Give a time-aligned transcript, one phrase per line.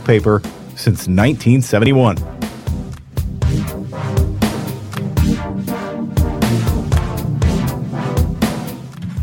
[0.00, 0.40] newspaper
[0.76, 2.16] since 1971.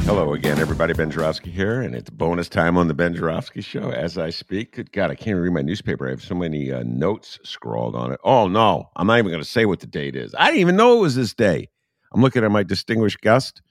[0.04, 0.94] Hello again, everybody.
[0.94, 4.76] Ben Joravsky here, and it's bonus time on the Ben Joravsky Show as I speak.
[4.76, 6.08] Good God, I can't read my newspaper.
[6.08, 8.20] I have so many uh, notes scrawled on it.
[8.24, 10.36] Oh, no, I'm not even going to say what the date is.
[10.38, 11.70] I didn't even know it was this day.
[12.14, 13.62] I'm looking at my distinguished guest.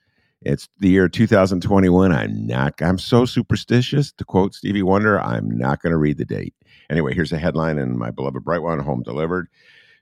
[0.43, 2.12] It's the year 2021.
[2.12, 4.12] I'm not, I'm so superstitious.
[4.12, 6.55] To quote Stevie Wonder, I'm not going to read the date.
[6.91, 9.49] Anyway, here's a headline in my beloved Bright One, home delivered.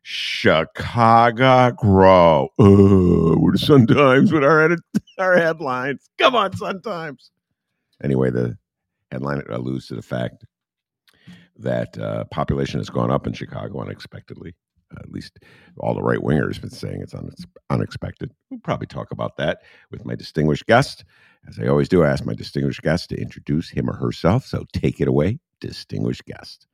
[0.03, 2.48] Chicago grow.
[3.86, 4.81] Times with our edit,
[5.19, 6.10] our headlines.
[6.19, 7.31] Come on, Sun Times.
[8.03, 8.59] Anyway, the
[9.10, 10.44] headline alludes to the fact
[11.56, 14.54] that uh, population has gone up in Chicago unexpectedly.
[14.94, 15.38] Uh, at least
[15.78, 17.32] all the right wingers have been saying it's un-
[17.70, 18.30] unexpected.
[18.50, 21.04] We'll probably talk about that with my distinguished guest.
[21.48, 24.44] As I always do, I ask my distinguished guest to introduce him or herself.
[24.44, 26.66] So take it away, distinguished guest.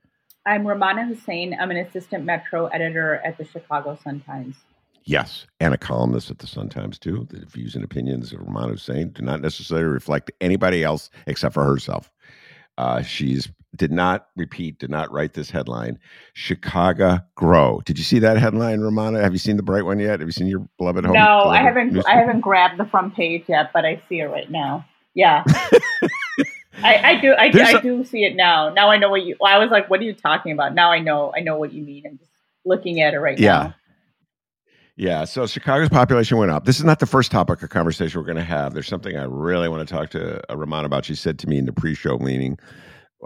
[0.46, 1.56] I'm Rummana Hussain.
[1.58, 4.56] I'm an assistant metro editor at the Chicago Sun-Times.
[5.04, 7.26] Yes, and a columnist at the Sun-Times too.
[7.30, 11.64] The views and opinions of Rummana Hussain do not necessarily reflect anybody else except for
[11.64, 12.10] herself.
[12.78, 15.98] Uh, she's did not repeat, did not write this headline.
[16.32, 17.80] Chicago grow.
[17.84, 19.22] Did you see that headline, Rummana?
[19.22, 20.20] Have you seen the bright one yet?
[20.20, 21.14] Have you seen your beloved home?
[21.14, 21.92] No, I haven't.
[21.92, 22.16] Newspaper?
[22.16, 24.84] I haven't grabbed the front page yet, but I see it right now.
[25.14, 25.44] Yeah.
[26.82, 27.34] I, I, do.
[27.36, 28.70] I, do see it now.
[28.70, 29.36] Now I know what you.
[29.44, 31.32] I was like, "What are you talking about?" Now I know.
[31.36, 32.04] I know what you mean.
[32.06, 32.31] I'm just
[32.64, 33.48] looking at it right yeah.
[33.48, 33.62] now.
[33.62, 33.72] Yeah.
[34.97, 35.25] Yeah.
[35.25, 36.66] So Chicago's population went up.
[36.66, 38.75] This is not the first topic of conversation we're going to have.
[38.75, 41.06] There's something I really want to talk to uh, Rummana about.
[41.06, 42.59] She said to me in the pre-show meeting,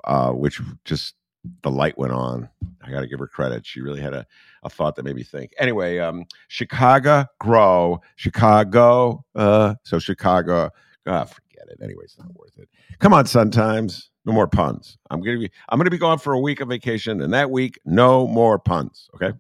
[0.04, 1.14] uh, which just
[1.62, 2.48] the light went on.
[2.82, 3.66] I got to give her credit.
[3.66, 4.24] She really had a,
[4.62, 5.52] a thought that made me think.
[5.58, 9.24] Anyway, um, Chicago grow, Chicago.
[9.34, 10.70] Uh, so Chicago.
[11.06, 11.26] Ah,
[11.72, 11.96] forget it.
[12.02, 12.68] It's not worth it.
[12.98, 14.10] Come on, Sun Times.
[14.24, 14.96] No more puns.
[15.10, 17.78] I'm gonna be I'm gonna be gone for a week of vacation, and that week,
[17.84, 19.08] no more puns.
[19.14, 19.36] Okay.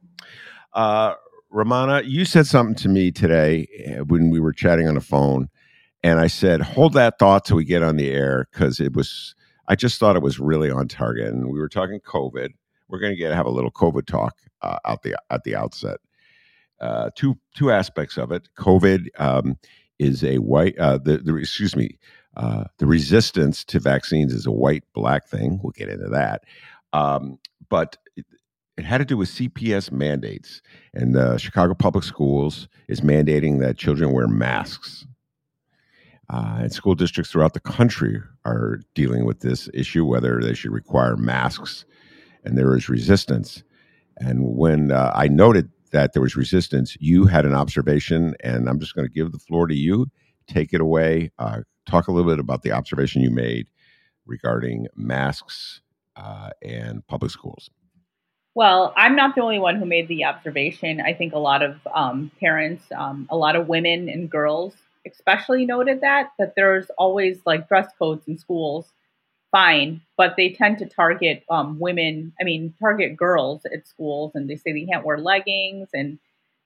[0.72, 1.14] Uh,
[1.52, 5.48] Rummana, you said something to me today eh, when we were chatting on the phone,
[6.02, 9.34] and I said, "Hold that thought till we get on the air," because it was.
[9.66, 12.50] I just thought it was really on target, and we were talking COVID.
[12.88, 15.98] We're going to get have a little COVID talk uh, out the at the outset.
[16.80, 18.48] Uh, two two aspects of it.
[18.58, 19.56] COVID um,
[20.04, 20.78] is a white.
[20.78, 21.98] Uh, the, the excuse me.
[22.36, 25.60] Uh, the resistance to vaccines is a white black thing.
[25.62, 26.42] We'll get into that.
[26.92, 27.38] Um,
[27.68, 28.26] but it,
[28.76, 30.60] it, had to do with CPS mandates.
[30.92, 35.06] And the Chicago Public Schools is mandating that children wear masks.
[36.28, 40.72] Uh, and school districts throughout the country are dealing with this issue, whether they should
[40.72, 41.84] require masks.
[42.44, 43.62] And there is resistance.
[44.16, 48.80] And when uh, I noted that there was resistance, you had an observation, and I'm
[48.80, 50.08] just going to give the floor to you.
[50.48, 51.30] Take it away.
[51.38, 53.68] Uh, talk a little bit about the observation you made
[54.26, 55.82] regarding masks
[56.16, 57.70] uh, and public schools.
[58.56, 61.00] Well, I'm not the only one who made the observation.
[61.00, 64.74] I think a lot of um, parents, um, a lot of women and girls,
[65.06, 68.92] especially noted that that there's always like dress codes in schools,
[69.54, 72.32] fine, but they tend to target um, women.
[72.40, 76.18] I mean, target girls at schools, and they say they can't wear leggings and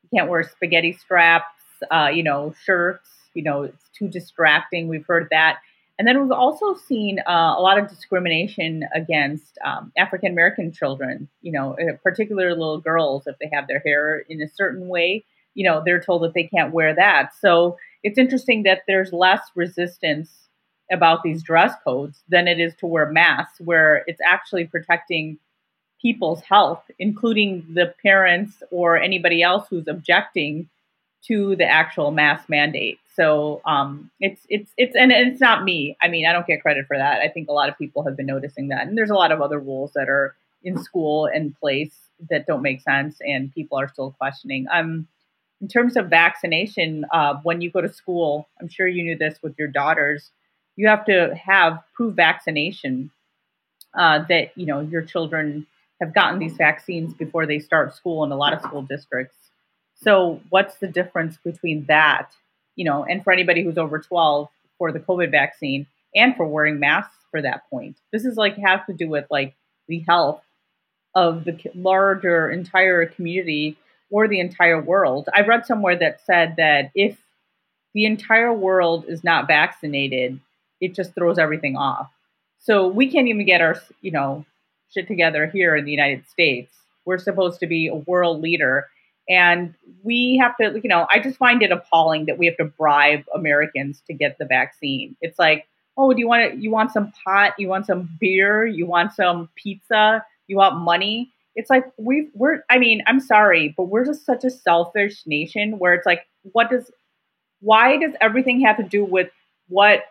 [0.03, 1.53] you can't wear spaghetti straps,
[1.91, 4.89] uh, you know, shirts You know, it's too distracting.
[4.89, 5.59] We've heard that.
[5.99, 11.29] And then we've also seen uh, a lot of discrimination against um, African American children,
[11.43, 15.25] you know, uh, particularly little girls, if they have their hair in a certain way,
[15.55, 17.35] you know, they're told that they can't wear that.
[17.39, 20.48] So it's interesting that there's less resistance
[20.91, 25.39] about these dress codes than it is to wear masks, where it's actually protecting
[26.01, 30.69] people's health, including the parents or anybody else who's objecting
[31.25, 32.99] to the actual mask mandate.
[33.15, 35.97] So um, it's it's it's and it's not me.
[36.01, 37.21] I mean, I don't get credit for that.
[37.21, 39.41] I think a lot of people have been noticing that, and there's a lot of
[39.41, 41.95] other rules that are in school and place
[42.31, 44.67] that don't make sense, and people are still questioning.
[44.73, 45.09] Um,
[45.61, 49.41] in terms of vaccination, uh, when you go to school, I'm sure you knew this
[49.43, 50.31] with your daughters.
[50.79, 53.11] You have to have proof vaccination
[53.99, 55.67] uh, that you know your children
[56.01, 59.37] have gotten these vaccines before they start school in a lot of school districts.
[59.97, 62.31] So, what's the difference between that,
[62.77, 64.49] you know, and for anybody who's over 12
[64.79, 67.97] for the COVID vaccine and for wearing masks for that point?
[68.13, 69.57] This is like has to do with like
[69.89, 70.43] the health
[71.13, 73.77] of the larger entire community
[74.11, 75.29] or the entire world.
[75.35, 77.19] I read somewhere that said that if
[77.95, 80.39] the entire world is not vaccinated,
[80.81, 82.11] it just throws everything off.
[82.59, 84.45] So we can't even get our, you know,
[84.91, 86.73] shit together here in the United States.
[87.05, 88.89] We're supposed to be a world leader.
[89.29, 92.65] And we have to, you know, I just find it appalling that we have to
[92.65, 95.17] bribe Americans to get the vaccine.
[95.21, 95.67] It's like,
[95.97, 97.55] oh, do you want to, you want some pot?
[97.59, 98.65] You want some beer?
[98.65, 100.25] You want some pizza?
[100.47, 101.33] You want money?
[101.55, 105.79] It's like we we're I mean, I'm sorry, but we're just such a selfish nation
[105.79, 106.91] where it's like, what does
[107.61, 109.29] why does everything have to do with
[109.69, 110.05] what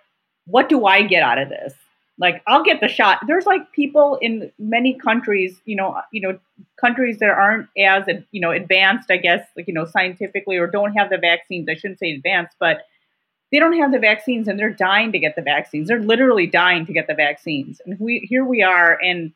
[0.48, 1.74] what do I get out of this?
[2.20, 3.20] like I'll get the shot.
[3.28, 6.40] There's like people in many countries, you know, you know,
[6.80, 10.94] countries that aren't as you know advanced, I guess, like you know, scientifically or don't
[10.94, 11.68] have the vaccines.
[11.70, 12.82] I shouldn't say advanced, but
[13.52, 15.88] they don't have the vaccines and they're dying to get the vaccines.
[15.88, 17.82] They're literally dying to get the vaccines.
[17.86, 19.32] And we here we are, and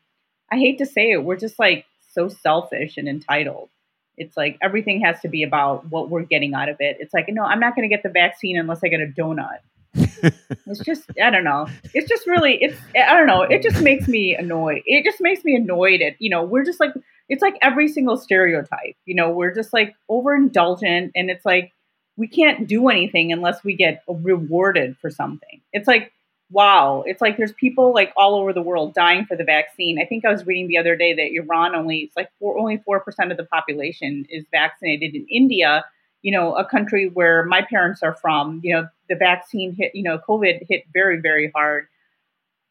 [0.50, 3.70] I hate to say it, we're just like so selfish and entitled.
[4.18, 6.98] It's like everything has to be about what we're getting out of it.
[7.00, 9.60] It's like, no, I'm not going to get the vaccine unless I get a donut
[9.94, 11.66] it's just I don't know.
[11.94, 13.42] It's just really it's I don't know.
[13.42, 14.82] It just makes me annoyed.
[14.86, 16.92] It just makes me annoyed at you know we're just like
[17.28, 18.96] it's like every single stereotype.
[19.04, 21.72] You know we're just like overindulgent, and it's like
[22.16, 25.60] we can't do anything unless we get rewarded for something.
[25.72, 26.12] It's like
[26.50, 27.02] wow.
[27.06, 29.98] It's like there's people like all over the world dying for the vaccine.
[30.00, 32.76] I think I was reading the other day that Iran only it's like four, only
[32.84, 35.14] four percent of the population is vaccinated.
[35.14, 35.84] In India,
[36.22, 40.02] you know, a country where my parents are from, you know, the vaccine hit, you
[40.02, 41.88] know, COVID hit very, very hard.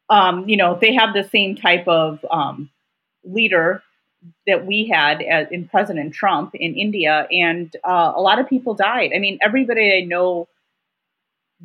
[0.09, 2.69] Um, you know, they have the same type of um,
[3.23, 3.83] leader
[4.47, 8.73] that we had as, in President Trump in India, and uh, a lot of people
[8.73, 9.11] died.
[9.15, 10.47] I mean, everybody I know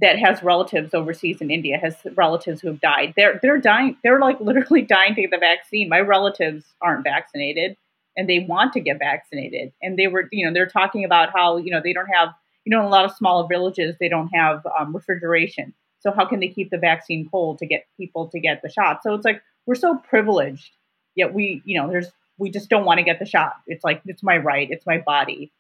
[0.00, 3.14] that has relatives overseas in India has relatives who have died.
[3.16, 3.96] They're they're dying.
[4.02, 5.88] They're like literally dying to get the vaccine.
[5.88, 7.76] My relatives aren't vaccinated
[8.16, 9.72] and they want to get vaccinated.
[9.82, 12.30] And they were, you know, they're talking about how, you know, they don't have,
[12.64, 15.74] you know, in a lot of smaller villages, they don't have um, refrigeration.
[16.00, 19.02] So how can they keep the vaccine cold to get people to get the shot?
[19.02, 20.70] So it's like we're so privileged,
[21.14, 22.08] yet we, you know, there's
[22.38, 23.54] we just don't want to get the shot.
[23.66, 25.52] It's like it's my right, it's my body.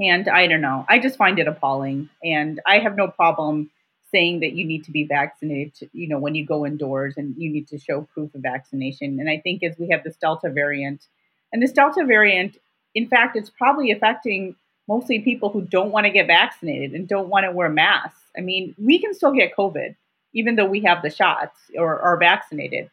[0.00, 0.86] And I don't know.
[0.88, 2.08] I just find it appalling.
[2.24, 3.70] And I have no problem
[4.10, 7.34] saying that you need to be vaccinated, to, you know, when you go indoors and
[7.36, 9.20] you need to show proof of vaccination.
[9.20, 11.06] And I think as we have this Delta variant,
[11.52, 12.56] and this Delta variant,
[12.94, 14.56] in fact, it's probably affecting
[14.88, 18.18] mostly people who don't want to get vaccinated and don't want to wear masks.
[18.36, 19.94] I mean, we can still get COVID
[20.34, 22.90] even though we have the shots or are vaccinated.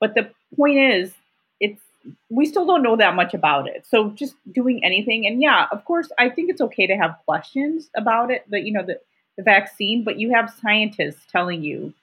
[0.00, 1.14] But the point is,
[1.60, 1.80] it's
[2.28, 3.86] we still don't know that much about it.
[3.88, 7.88] So just doing anything, and yeah, of course, I think it's okay to have questions
[7.96, 8.44] about it.
[8.48, 9.00] But you know, the
[9.36, 11.94] the vaccine, but you have scientists telling you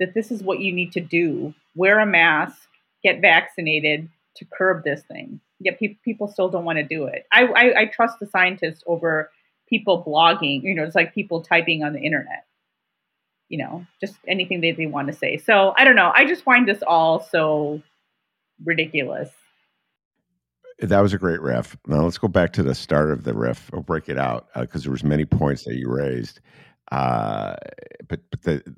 [0.00, 2.58] that this is what you need to do: wear a mask,
[3.02, 5.40] get vaccinated, to curb this thing.
[5.60, 7.26] Yet pe- people still don't want to do it.
[7.32, 9.30] I, I, I trust the scientists over
[9.68, 10.62] people blogging.
[10.62, 12.46] You know, it's like people typing on the internet.
[13.48, 15.36] You know, just anything that they want to say.
[15.36, 16.10] So I don't know.
[16.14, 17.82] I just find this all so
[18.64, 19.30] ridiculous.
[20.80, 21.76] That was a great riff.
[21.86, 24.82] Now let's go back to the start of the riff or break it out because
[24.82, 26.40] uh, there was many points that you raised.
[26.90, 27.54] Uh,
[28.08, 28.74] but but the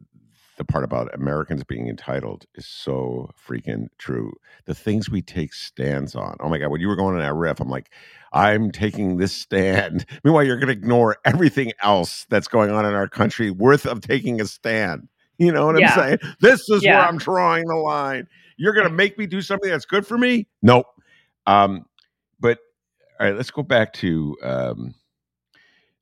[0.57, 4.33] the part about Americans being entitled is so freaking true.
[4.65, 6.37] The things we take stands on.
[6.41, 7.91] Oh my God, when you were going on that riff, I'm like,
[8.33, 10.07] I'm taking this stand.
[10.25, 14.01] Meanwhile, you're going to ignore everything else that's going on in our country worth of
[14.01, 15.09] taking a stand.
[15.39, 15.93] You know what yeah.
[15.93, 16.19] I'm saying?
[16.41, 16.97] This is yeah.
[16.97, 18.27] where I'm drawing the line.
[18.57, 20.49] You're going to make me do something that's good for me?
[20.63, 20.87] Nope.
[21.47, 21.85] Um,
[22.41, 22.59] but
[23.21, 24.95] all right, let's go back to um,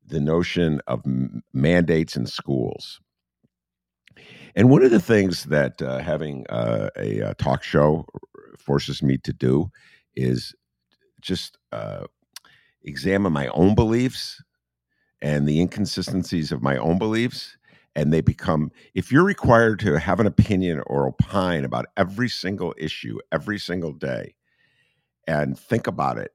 [0.06, 3.00] the notion of m- mandates in schools.
[4.54, 8.06] And one of the things that uh, having uh, a, a, talk show
[8.58, 9.70] forces me to do
[10.14, 10.54] is
[11.20, 12.04] just uh,
[12.82, 14.42] examine my own beliefs
[15.20, 17.56] and the inconsistencies of my own beliefs.
[17.96, 22.74] And they become, if you're required to have an opinion or opine about every single
[22.76, 24.34] issue every single day
[25.26, 26.32] and think about it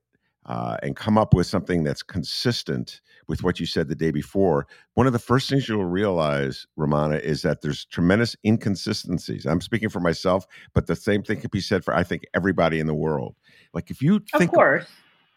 [0.50, 4.66] uh, and come up with something that's consistent with what you said the day before,
[4.96, 9.46] one of the first things you'll realize, Rummana, is that there's tremendous inconsistencies.
[9.46, 12.80] I'm speaking for myself, but the same thing could be said for I think everybody
[12.80, 13.36] in the world.
[13.74, 14.88] Like if you think, of course,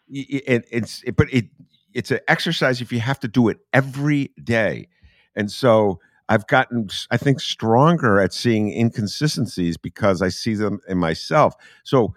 [0.09, 1.45] it, it's it, but it
[1.93, 4.89] it's an exercise if you have to do it every day,
[5.35, 5.99] and so.
[6.29, 11.53] I've gotten, I think, stronger at seeing inconsistencies because I see them in myself.
[11.83, 12.15] So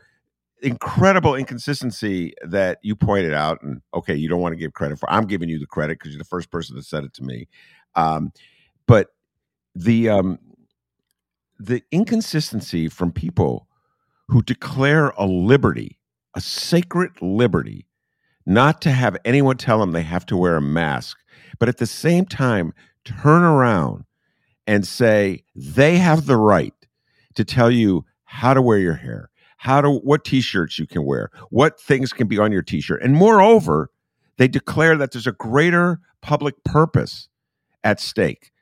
[0.63, 5.09] incredible inconsistency that you pointed out and okay you don't want to give credit for
[5.11, 7.47] i'm giving you the credit because you're the first person that said it to me.
[7.95, 8.33] Um,
[8.87, 9.09] but
[9.75, 10.39] the um,
[11.59, 13.67] the inconsistency from people
[14.29, 15.99] who declare a liberty
[16.35, 17.87] a sacred liberty
[18.45, 21.19] not to have anyone tell them they have to wear a mask
[21.59, 22.73] but at the same time
[23.05, 24.05] turn around
[24.67, 26.75] and say they have the right
[27.35, 31.31] to tell you how to wear your hair how to what t-shirts you can wear,
[31.51, 33.03] what things can be on your t-shirt.
[33.03, 33.91] And moreover,
[34.37, 37.29] they declare that there's a greater public purpose
[37.83, 38.53] at stake.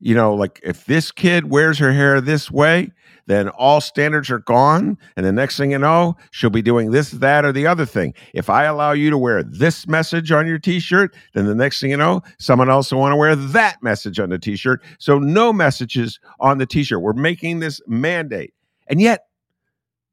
[0.00, 2.92] You know, like if this kid wears her hair this way,
[3.26, 4.96] then all standards are gone.
[5.16, 8.14] And the next thing you know, she'll be doing this, that, or the other thing.
[8.32, 11.80] If I allow you to wear this message on your t shirt, then the next
[11.80, 14.82] thing you know, someone else will want to wear that message on the t shirt.
[14.98, 17.02] So no messages on the t shirt.
[17.02, 18.54] We're making this mandate.
[18.86, 19.27] And yet,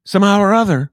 [0.06, 0.90] somehow or other,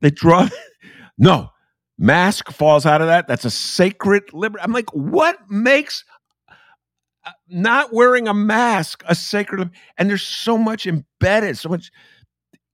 [0.00, 0.48] they draw.
[1.18, 1.50] no,
[1.96, 3.28] mask falls out of that.
[3.28, 4.64] That's a sacred liberty.
[4.64, 6.04] I'm like, what makes
[6.48, 9.70] uh, not wearing a mask a sacred?
[9.96, 11.92] And there's so much embedded, so much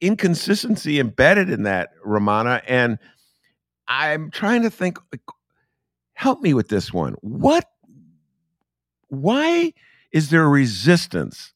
[0.00, 2.62] inconsistency embedded in that, Rummana.
[2.66, 2.99] And
[3.87, 4.99] I'm trying to think.
[6.14, 7.14] Help me with this one.
[7.23, 7.64] What?
[9.09, 9.73] Why
[10.12, 11.54] is there resistance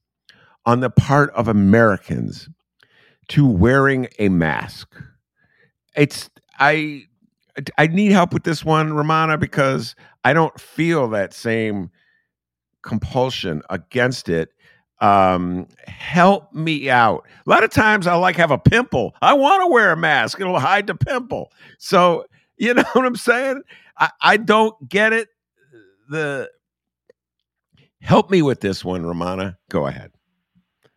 [0.64, 2.49] on the part of Americans
[3.28, 4.95] to wearing a mask.
[5.97, 7.04] It's I
[7.78, 11.90] I need help with this one, Rummana, because I don't feel that same
[12.83, 14.50] compulsion against it.
[15.00, 17.26] Um, help me out.
[17.47, 19.14] A lot of times I like have a pimple.
[19.21, 20.40] I want to wear a mask.
[20.40, 21.50] It'll hide the pimple.
[21.78, 22.25] So
[22.57, 23.62] you know what I'm saying?
[23.99, 25.28] I, I don't get it.
[26.09, 26.50] The
[28.00, 29.57] help me with this one, Rummana.
[29.71, 30.13] Go ahead.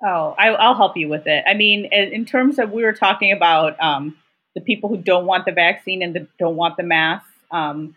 [0.03, 1.43] Oh, I, will help you with it.
[1.47, 4.15] I mean, in terms of we were talking about um,
[4.53, 7.25] the people who don't want the vaccine and the, don't want the mask.
[7.49, 7.95] Um,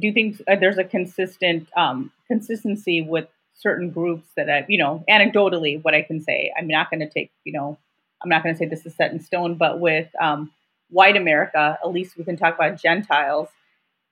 [0.00, 3.26] do think uh, there's a consistent um, consistency with
[3.58, 6.52] certain groups that I, you know, anecdotally, what I can say.
[6.56, 7.78] I'm not going to take, you know,
[8.22, 10.52] I'm not going to say this is set in stone, but with um,
[10.88, 13.48] white America, at least we can talk about Gentiles.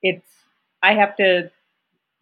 [0.02, 0.26] It's
[0.82, 1.50] I have to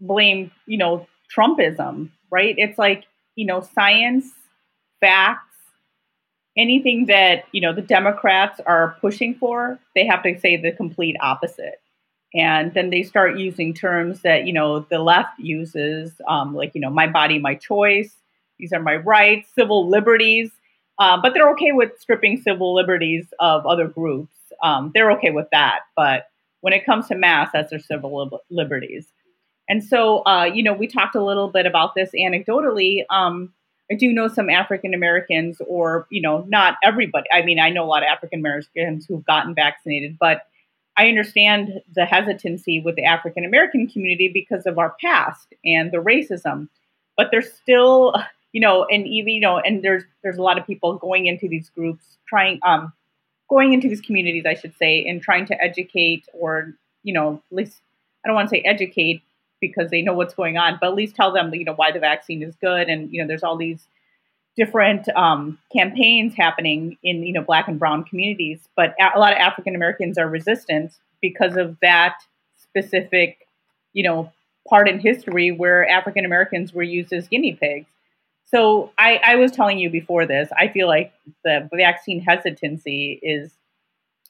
[0.01, 2.55] blame, you know, Trumpism, right?
[2.59, 3.05] It's like
[3.35, 4.27] you know, science
[5.07, 5.57] facts,
[6.57, 11.17] anything that you know the Democrats are pushing for, they have to say the complete
[11.21, 11.81] opposite.
[12.35, 16.81] And then they start using terms that you know the left uses, um, like you
[16.81, 18.15] know my body, my choice.
[18.59, 20.51] These are my rights, civil liberties.
[20.99, 24.35] Uh, but they're okay with stripping civil liberties of other groups.
[24.63, 25.81] Um, they're okay with that.
[25.95, 26.29] But
[26.63, 29.07] when it comes to mass, that's their civil liberties.
[29.69, 33.05] And so, uh, you know, we talked a little bit about this anecdotally.
[33.11, 33.53] Um,
[33.91, 37.27] I do know some African Americans, or you know, not everybody.
[37.33, 40.43] I mean, I know a lot of African Americans who've gotten vaccinated, but
[40.97, 45.99] I understand the hesitancy with the African American community because of our past and the
[45.99, 46.69] racism.
[47.17, 48.15] But there's still,
[48.53, 51.49] you know, and even you know, and there's there's a lot of people going into
[51.49, 52.93] these groups, trying, um,
[53.49, 57.57] going into these communities, I should say, and trying to educate, or you know, at
[57.57, 57.81] least
[58.25, 59.23] I don't want to say educate,
[59.61, 61.99] because they know what's going on, but at least tell them, you know, why the
[61.99, 62.89] vaccine is good.
[62.89, 63.89] And, you know, there's all these
[64.57, 68.69] different um, campaigns happening in, you know, black and brown communities.
[68.77, 72.15] But a lot of African Americans are resistant because of that
[72.57, 73.47] specific,
[73.93, 74.33] you know,
[74.69, 77.87] part in history where African Americans were used as guinea pigs.
[78.47, 81.13] So I, I was telling you before this, I feel like
[81.45, 83.51] the vaccine hesitancy is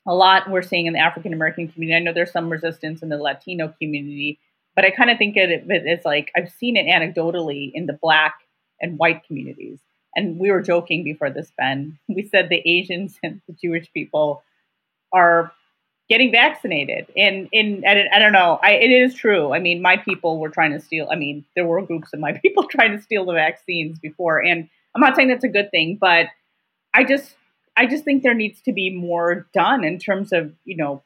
[0.07, 1.97] a lot we're seeing in the African American community.
[1.97, 4.39] I know there's some resistance in the Latino community,
[4.77, 7.99] but I kind of think of it as like I've seen it anecdotally in the
[8.01, 8.35] black
[8.81, 9.81] and white communities.
[10.15, 11.99] And we were joking before this, Ben.
[12.09, 14.43] We said the Asians and the Jewish people
[15.13, 15.53] are
[16.09, 17.07] getting vaccinated.
[17.17, 19.53] And in I, don't know, I, it is true.
[19.53, 21.09] I mean, my people were trying to steal.
[21.11, 24.69] I mean, there were groups of my people trying to steal the vaccines before, and
[24.95, 26.27] I'm not saying that's a good thing, but
[26.95, 27.35] I just
[27.77, 31.03] I just think there needs to be more done in terms of you know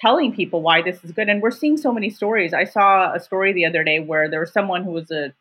[0.00, 1.28] telling people why this is good.
[1.28, 2.54] And we're seeing so many stories.
[2.54, 5.32] I saw a story the other day where there was someone who was a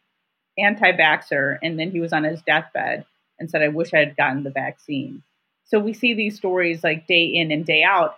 [0.58, 3.06] anti-vaxxer and then he was on his deathbed
[3.40, 5.24] and said, I wish I had gotten the vaccine.
[5.64, 8.18] So we see these stories like day in and day out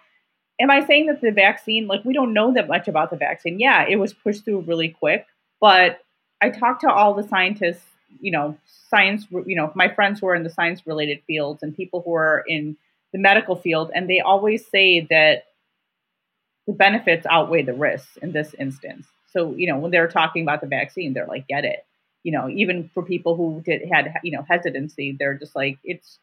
[0.59, 3.59] am I saying that the vaccine, like, we don't know that much about the vaccine?
[3.59, 5.25] Yeah, it was pushed through really quick,
[5.59, 5.99] but
[6.41, 7.83] I talked to all the scientists,
[8.21, 8.57] you know,
[8.89, 12.13] science, you know, my friends who are in the science related fields and people who
[12.13, 12.77] are in
[13.11, 15.45] the medical field, and they always say that
[16.67, 19.07] the benefits outweigh the risks in this instance.
[19.31, 21.85] So, you know, when they're talking about the vaccine, they're like, get it.
[22.23, 26.19] You know, even for people who did had, you know, hesitancy, they're just like, it's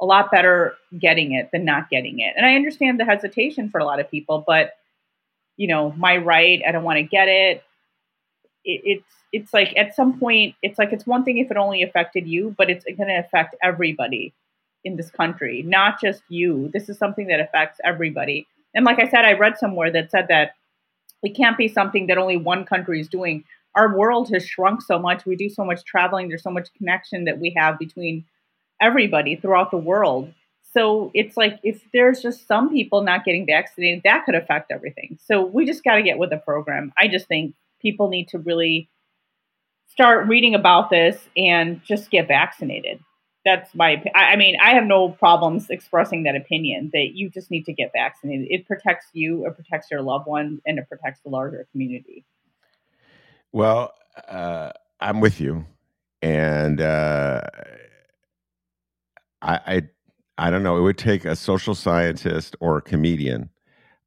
[0.00, 2.34] a lot better getting it than not getting it.
[2.36, 4.74] And I understand the hesitation for a lot of people, but
[5.56, 7.62] you know, my right, I don't want to get it.
[8.64, 11.82] it it's it's like at some point, it's like it's one thing if it only
[11.82, 14.32] affected you, but it's going to affect everybody
[14.84, 16.70] in this country, not just you.
[16.72, 18.46] This is something that affects everybody.
[18.74, 20.52] And like I said, I read somewhere that said that
[21.22, 23.44] it can't be something that only one country is doing.
[23.74, 25.26] Our world has shrunk so much.
[25.26, 26.28] We do so much traveling.
[26.28, 28.24] There's so much connection that we have between
[28.80, 30.32] everybody throughout the world.
[30.72, 35.18] So it's like if there's just some people not getting vaccinated, that could affect everything.
[35.20, 36.92] So we just got to get with the program.
[36.96, 38.88] I just think people need to really
[39.88, 43.00] start reading about this and just get vaccinated.
[43.44, 44.02] That's my.
[44.14, 47.90] I mean, I have no problems expressing that opinion that you just need to get
[47.92, 48.48] vaccinated.
[48.50, 52.24] It protects you, it protects your loved ones, and it protects the larger community.
[53.52, 53.94] Well,
[54.28, 55.64] uh, I'm with you,
[56.22, 56.80] and.
[56.80, 57.40] Uh,
[59.42, 59.82] I, I
[60.38, 60.78] I don't know.
[60.78, 63.50] It would take a social scientist or a comedian,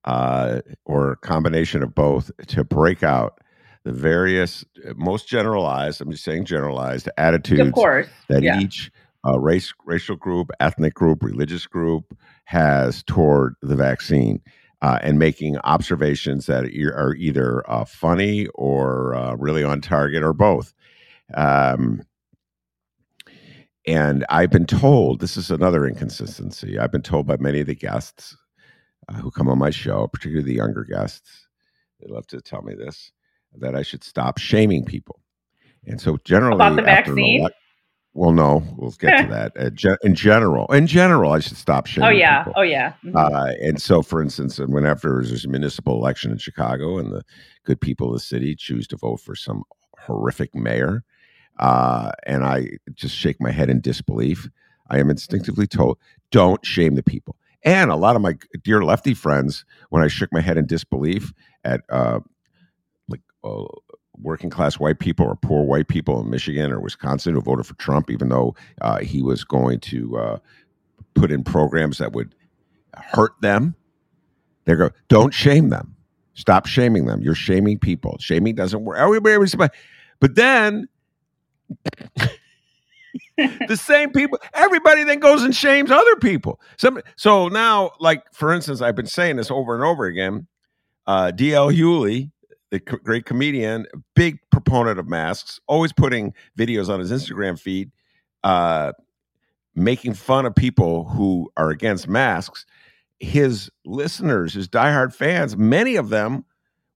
[0.03, 3.39] uh, or a combination of both, to break out
[3.83, 6.01] the various, most generalized.
[6.01, 8.07] I'm just saying generalized attitudes of course.
[8.29, 8.59] that yeah.
[8.59, 8.91] each
[9.25, 14.41] uh, race, racial group, ethnic group, religious group has toward the vaccine.
[14.81, 20.33] Uh, and making observations that are either uh, funny or uh, really on target or
[20.33, 20.73] both.
[21.35, 22.01] Um,
[23.85, 26.77] and I've been told this is another inconsistency.
[26.77, 28.35] I've been told by many of the guests
[29.09, 31.47] uh, who come on my show, particularly the younger guests,
[31.99, 33.11] they love to tell me this
[33.55, 35.21] that I should stop shaming people.
[35.85, 37.47] And so, generally, about the vaccine.
[38.13, 39.53] Well, no, we'll get to that.
[39.57, 42.09] Uh, ge- in general, in general, I should stop shaming.
[42.09, 42.53] Oh yeah, people.
[42.57, 42.93] oh yeah.
[43.03, 43.17] Mm-hmm.
[43.17, 47.23] Uh, and so, for instance, whenever there's a municipal election in Chicago, and the
[47.63, 49.63] good people of the city choose to vote for some
[49.99, 51.03] horrific mayor,
[51.59, 54.49] uh, and I just shake my head in disbelief.
[54.89, 55.97] I am instinctively told,
[56.29, 57.35] don't shame the people.
[57.63, 61.31] And a lot of my dear lefty friends, when I shook my head in disbelief
[61.63, 62.19] at uh,
[63.07, 63.63] like uh,
[64.21, 67.73] working class white people or poor white people in Michigan or Wisconsin who voted for
[67.75, 70.37] Trump, even though uh, he was going to uh,
[71.13, 72.35] put in programs that would
[72.95, 73.75] hurt them,
[74.65, 75.95] they go, don't shame them.
[76.35, 77.21] Stop shaming them.
[77.21, 78.17] You're shaming people.
[78.19, 78.97] Shaming doesn't work.
[78.97, 79.73] Everybody, everybody.
[80.19, 80.87] but then
[83.37, 86.59] the same people, everybody then goes and shames other people.
[86.77, 90.47] So, so now, like for instance, I've been saying this over and over again.
[91.05, 92.31] Uh, DL Hughley,
[92.73, 97.91] the co- great comedian, big proponent of masks, always putting videos on his Instagram feed,
[98.43, 98.91] uh,
[99.75, 102.65] making fun of people who are against masks.
[103.19, 106.45] His listeners, his diehard fans, many of them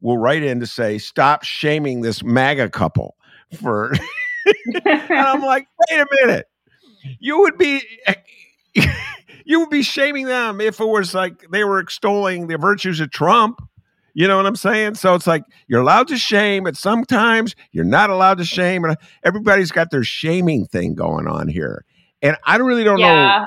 [0.02, 3.16] will write in to say, "Stop shaming this MAGA couple
[3.54, 3.94] for."
[4.86, 6.48] and I'm like, wait a minute.
[7.20, 7.84] You would be
[9.46, 13.12] you would be shaming them if it was like they were extolling the virtues of
[13.12, 13.62] Trump.
[14.18, 14.96] You know what I'm saying?
[14.96, 18.84] So it's like you're allowed to shame, but sometimes you're not allowed to shame.
[18.84, 21.86] And everybody's got their shaming thing going on here.
[22.24, 23.46] And I really don't yeah.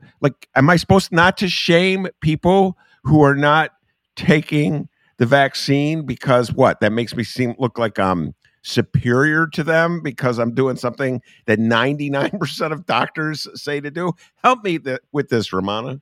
[0.00, 0.08] know.
[0.20, 3.72] Like, am I supposed not to shame people who are not
[4.14, 6.78] taking the vaccine because what?
[6.78, 11.58] That makes me seem look like I'm superior to them because I'm doing something that
[11.58, 14.12] 99% of doctors say to do?
[14.44, 16.00] Help me th- with this, Rummana.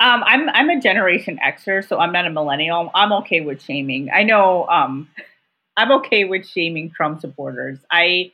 [0.00, 2.90] Um, I'm I'm a Generation Xer, so I'm not a millennial.
[2.94, 4.10] I'm okay with shaming.
[4.14, 5.08] I know um,
[5.76, 7.78] I'm okay with shaming Trump supporters.
[7.90, 8.32] I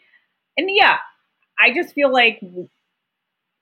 [0.57, 0.98] and yeah,
[1.59, 2.40] I just feel like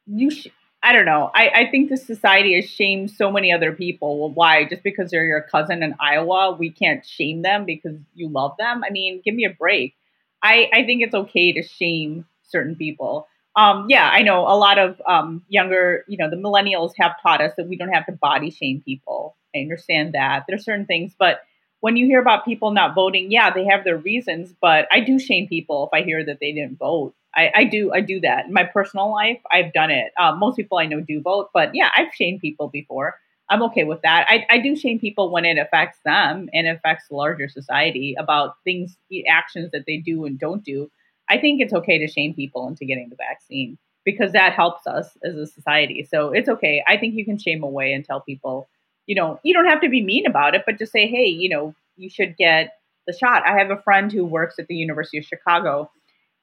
[0.06, 0.48] you sh-
[0.82, 1.30] I don't know.
[1.32, 4.18] I, I think the society has shamed so many other people.
[4.18, 4.64] Well, why?
[4.64, 8.82] Just because they're your cousin in Iowa, we can't shame them because you love them?
[8.84, 9.94] I mean, give me a break.
[10.42, 13.28] I, I think it's okay to shame certain people.
[13.56, 17.40] Um, yeah, I know a lot of um, younger, you know, the millennials have taught
[17.40, 19.36] us that we don't have to body shame people.
[19.54, 20.44] I understand that.
[20.48, 21.42] There are certain things, but
[21.80, 25.18] when you hear about people not voting, yeah, they have their reasons, but I do
[25.18, 27.14] shame people if I hear that they didn't vote.
[27.34, 29.40] I, I do I do that in my personal life.
[29.50, 30.12] I've done it.
[30.18, 33.16] Uh, most people I know do vote, but yeah, I've shamed people before.
[33.50, 34.26] I'm okay with that.
[34.28, 38.56] I, I do shame people when it affects them and affects the larger society about
[38.64, 38.96] things,
[39.28, 40.90] actions that they do and don't do.
[41.32, 45.16] I think it's okay to shame people into getting the vaccine because that helps us
[45.24, 46.06] as a society.
[46.08, 46.84] So it's okay.
[46.86, 48.68] I think you can shame away and tell people,
[49.06, 51.48] you know, you don't have to be mean about it, but just say, hey, you
[51.48, 52.74] know, you should get
[53.06, 53.44] the shot.
[53.46, 55.90] I have a friend who works at the University of Chicago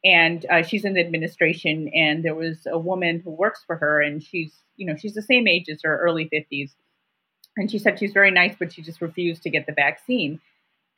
[0.04, 4.02] and uh, she's in the administration and there was a woman who works for her
[4.02, 6.72] and she's you know she's the same age as her early 50s
[7.58, 10.40] and she said she's very nice but she just refused to get the vaccine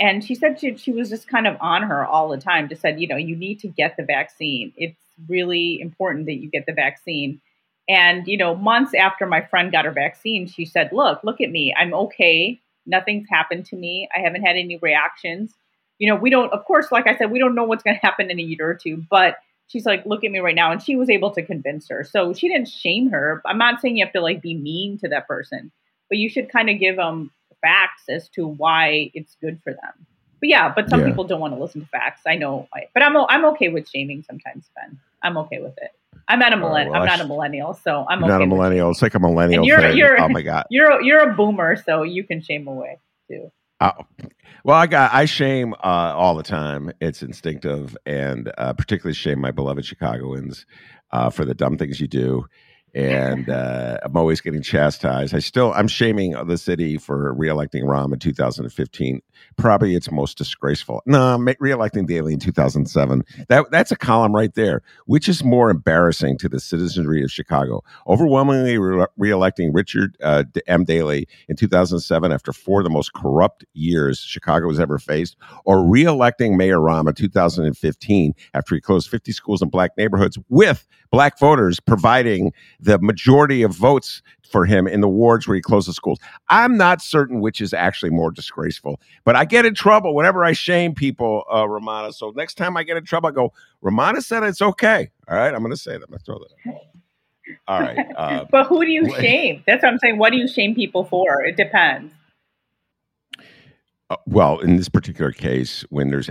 [0.01, 2.81] and she said she, she was just kind of on her all the time just
[2.81, 6.65] said you know you need to get the vaccine it's really important that you get
[6.65, 7.39] the vaccine
[7.87, 11.49] and you know months after my friend got her vaccine she said look look at
[11.49, 15.53] me i'm okay nothing's happened to me i haven't had any reactions
[16.01, 18.01] you know, we don't, of course, like I said, we don't know what's going to
[18.01, 19.35] happen in a year or two, but
[19.67, 20.71] she's like, look at me right now.
[20.71, 22.03] And she was able to convince her.
[22.03, 23.39] So she didn't shame her.
[23.45, 25.71] I'm not saying you have to like be mean to that person,
[26.09, 27.29] but you should kind of give them
[27.62, 30.06] facts as to why it's good for them.
[30.39, 31.08] But yeah, but some yeah.
[31.08, 32.21] people don't want to listen to facts.
[32.26, 35.00] I know, but I'm I'm okay with shaming sometimes, Ben.
[35.21, 35.91] I'm okay with it.
[36.28, 36.93] I'm not a millennial.
[36.93, 38.89] well, I'm not a millennial, so I'm okay not a millennial.
[38.89, 39.65] It's like a millennial.
[39.65, 39.97] you're, thing.
[39.97, 42.97] you're, oh my god, you're you're a boomer, so you can shame away
[43.30, 43.52] too.
[43.80, 43.91] Uh,
[44.63, 46.91] well, I got I shame uh, all the time.
[47.00, 50.65] It's instinctive, and uh, particularly shame my beloved Chicagoans
[51.12, 52.47] uh, for the dumb things you do
[52.93, 55.34] and uh, I'm always getting chastised.
[55.34, 59.21] I still I'm shaming the city for reelecting Rahm in 2015.
[59.58, 61.01] Probably its most disgraceful.
[61.06, 63.23] No, reelecting Daley in 2007.
[63.47, 64.82] That that's a column right there.
[65.06, 67.82] Which is more embarrassing to the citizenry of Chicago?
[68.08, 70.84] Overwhelmingly re- reelecting Richard uh, M.
[70.84, 75.77] Daley in 2007 after four of the most corrupt years Chicago has ever faced, or
[75.77, 81.38] reelecting Mayor Rahm in 2015 after he closed 50 schools in black neighborhoods with black
[81.38, 85.94] voters providing the majority of votes for him in the wards where he closed the
[85.94, 86.20] schools.
[86.50, 90.52] I'm not certain which is actually more disgraceful, but I get in trouble whenever I
[90.52, 92.13] shame people, uh, Rummana.
[92.13, 95.10] So next time I get in trouble, I go, Rummana said it's okay.
[95.30, 96.04] All right, I'm going to say that.
[96.04, 96.82] I'm going to throw that out.
[97.67, 97.98] All right.
[98.17, 99.63] Uh, but who do you shame?
[99.65, 100.17] That's what I'm saying.
[100.17, 101.44] What do you shame people for?
[101.44, 102.13] It depends.
[104.10, 106.30] Uh, well, in this particular case, when there's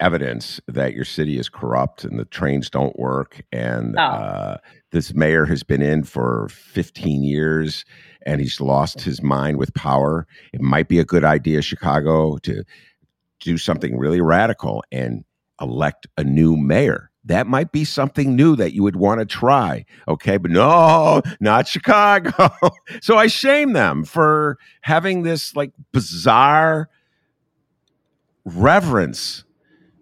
[0.00, 4.02] evidence that your city is corrupt and the trains don't work and oh.
[4.02, 4.56] uh,
[4.92, 7.84] this mayor has been in for 15 years
[8.24, 10.26] and he's lost his mind with power.
[10.52, 12.64] It might be a good idea chicago to
[13.40, 15.24] do something really radical and
[15.60, 17.10] elect a new mayor.
[17.24, 20.36] That might be something new that you would want to try okay?
[20.36, 22.50] But no not chicago.
[23.00, 26.88] So i shame them for having this like bizarre
[28.44, 29.44] reverence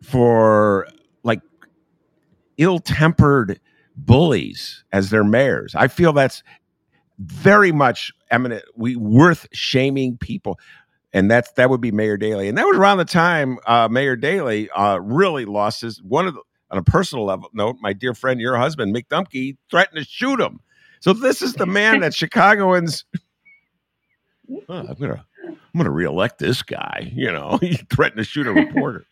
[0.04, 0.86] for
[1.22, 1.40] like
[2.58, 3.60] ill-tempered
[3.96, 5.74] bullies as their mayors.
[5.74, 6.42] I feel that's
[7.18, 10.58] very much eminent we worth shaming people
[11.14, 12.48] and that's that would be Mayor Daley.
[12.48, 16.34] And that was around the time uh, Mayor Daley uh, really lost his one of
[16.34, 17.76] the, on a personal level note.
[17.80, 20.60] My dear friend, your husband Mick Dumke, threatened to shoot him.
[21.00, 23.06] So this is the man that Chicagoans.
[24.68, 27.10] Oh, I'm gonna I'm gonna reelect this guy.
[27.14, 29.06] You know, he threatened to shoot a reporter.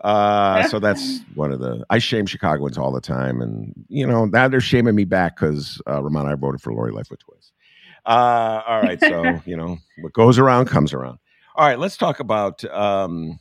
[0.00, 4.24] Uh, so that's one of the I shame Chicagoans all the time, and you know
[4.24, 7.52] now they're shaming me back because uh, Rummana I voted for Lori Lightfoot twice.
[8.06, 11.18] Uh, all right, so you know what goes around comes around.
[11.56, 12.64] All right, let's talk about.
[12.64, 13.38] Um,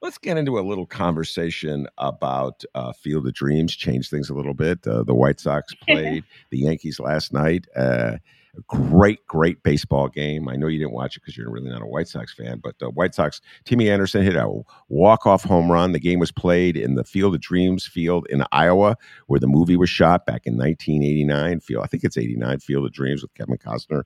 [0.00, 3.74] let's get into a little conversation about uh, Field of Dreams.
[3.74, 4.86] Change things a little bit.
[4.86, 7.66] Uh, the White Sox played the Yankees last night.
[7.76, 8.18] Uh,
[8.66, 10.48] great, great baseball game.
[10.48, 12.78] I know you didn't watch it because you're really not a White Sox fan, but
[12.78, 15.92] the White Sox, Timmy Anderson hit a walk-off home run.
[15.92, 19.76] The game was played in the Field of Dreams field in Iowa, where the movie
[19.76, 21.60] was shot back in 1989.
[21.60, 22.60] Field, I think it's 89.
[22.60, 24.02] Field of Dreams with Kevin Costner.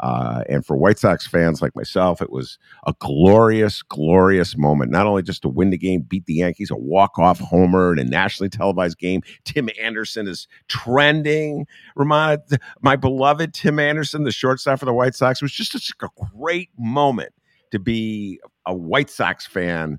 [0.00, 4.90] Uh, and for White Sox fans like myself, it was a glorious, glorious moment.
[4.90, 8.04] Not only just to win the game, beat the Yankees, a walk-off homer in a
[8.04, 9.22] nationally televised game.
[9.44, 11.66] Tim Anderson is trending.
[11.96, 16.08] Rummana, my beloved Tim Anderson, the shortstop for the White Sox, was just such a
[16.34, 17.32] great moment
[17.70, 19.98] to be a White Sox fan.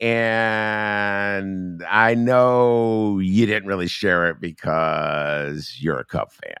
[0.00, 6.54] And I know you didn't really share it because you're a Cub fan.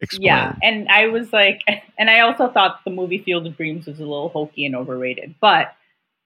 [0.00, 0.26] Explain.
[0.26, 1.62] Yeah, and I was like,
[1.98, 5.34] and I also thought the movie Field of Dreams was a little hokey and overrated,
[5.40, 5.72] but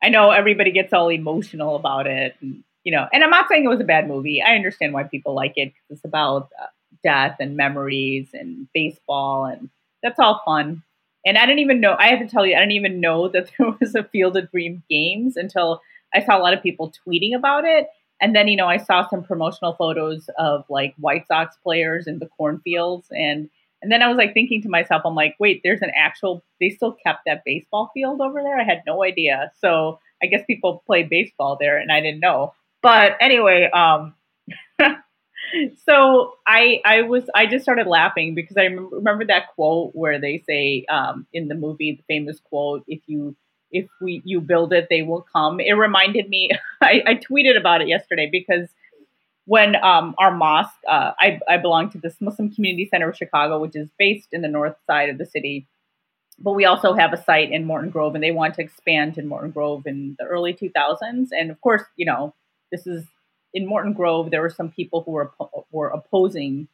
[0.03, 2.37] I know everybody gets all emotional about it.
[2.41, 4.43] And, you know, and I'm not saying it was a bad movie.
[4.43, 5.73] I understand why people like it.
[5.75, 6.67] because It's about uh,
[7.03, 9.71] death and memories and baseball, and
[10.03, 10.83] that's all fun.
[11.27, 11.97] And I didn't even know.
[11.99, 14.51] I have to tell you, I didn't even know that there was a Field of
[14.51, 15.83] Dream games until
[16.15, 17.89] I saw a lot of people tweeting about it.
[18.21, 22.19] And then, you know, I saw some promotional photos of like White Sox players in
[22.19, 23.49] the cornfields, and
[23.81, 26.45] and then I was like thinking to myself, I'm like, wait, there's an actual.
[26.61, 28.59] They still kept that baseball field over there.
[28.59, 29.53] I had no idea.
[29.61, 32.55] So I guess people play baseball there, and I didn't know.
[32.83, 34.15] But anyway, um,
[35.87, 40.43] so I I was I just started laughing because I remember that quote where they
[40.49, 43.37] say um, in the movie the famous quote if you
[43.71, 45.61] if we you build it they will come.
[45.61, 46.51] It reminded me
[46.81, 48.69] I, I tweeted about it yesterday because
[49.45, 53.59] when um, our mosque uh, I I belong to this Muslim Community Center of Chicago
[53.59, 55.67] which is based in the north side of the city.
[56.41, 59.27] But we also have a site in Morton Grove, and they want to expand in
[59.27, 61.31] Morton Grove in the early 2000s.
[61.33, 62.33] And of course, you know,
[62.71, 63.05] this is
[63.55, 64.31] in Morton Grove.
[64.31, 65.33] There were some people who were
[65.73, 66.69] were opposing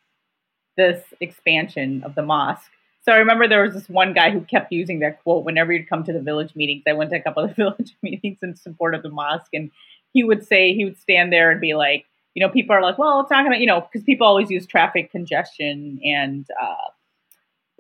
[0.77, 2.71] this expansion of the mosque.
[3.05, 5.89] So I remember there was this one guy who kept using that quote whenever you'd
[5.91, 6.85] come to the village meetings.
[6.89, 9.71] I went to a couple of the village meetings in support of the mosque, and
[10.15, 12.99] he would say he would stand there and be like, you know, people are like,
[12.99, 16.91] well, it's not gonna, you know, because people always use traffic congestion and uh,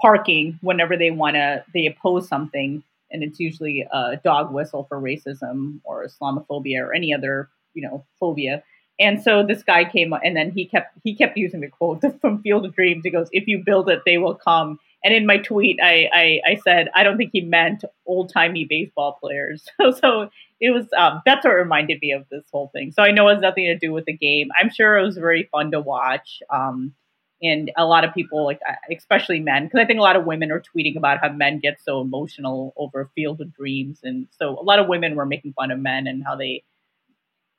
[0.00, 5.00] parking whenever they want to they oppose something, and it's usually a dog whistle for
[5.00, 8.62] racism or Islamophobia or any other you know phobia.
[9.00, 12.42] And so this guy came and then he kept he kept using the quote from
[12.42, 13.04] Field of Dreams.
[13.04, 16.40] He goes, "If you build it, they will come." And in my tweet, I I,
[16.52, 19.66] I said I don't think he meant old timey baseball players.
[19.80, 22.92] So so it was um, that's what reminded me of this whole thing.
[22.92, 24.48] So I know it has nothing to do with the game.
[24.60, 26.40] I'm sure it was very fun to watch.
[26.50, 26.94] Um,
[27.42, 28.60] and a lot of people like
[28.96, 31.82] especially men because i think a lot of women are tweeting about how men get
[31.82, 35.72] so emotional over field of dreams and so a lot of women were making fun
[35.72, 36.62] of men and how they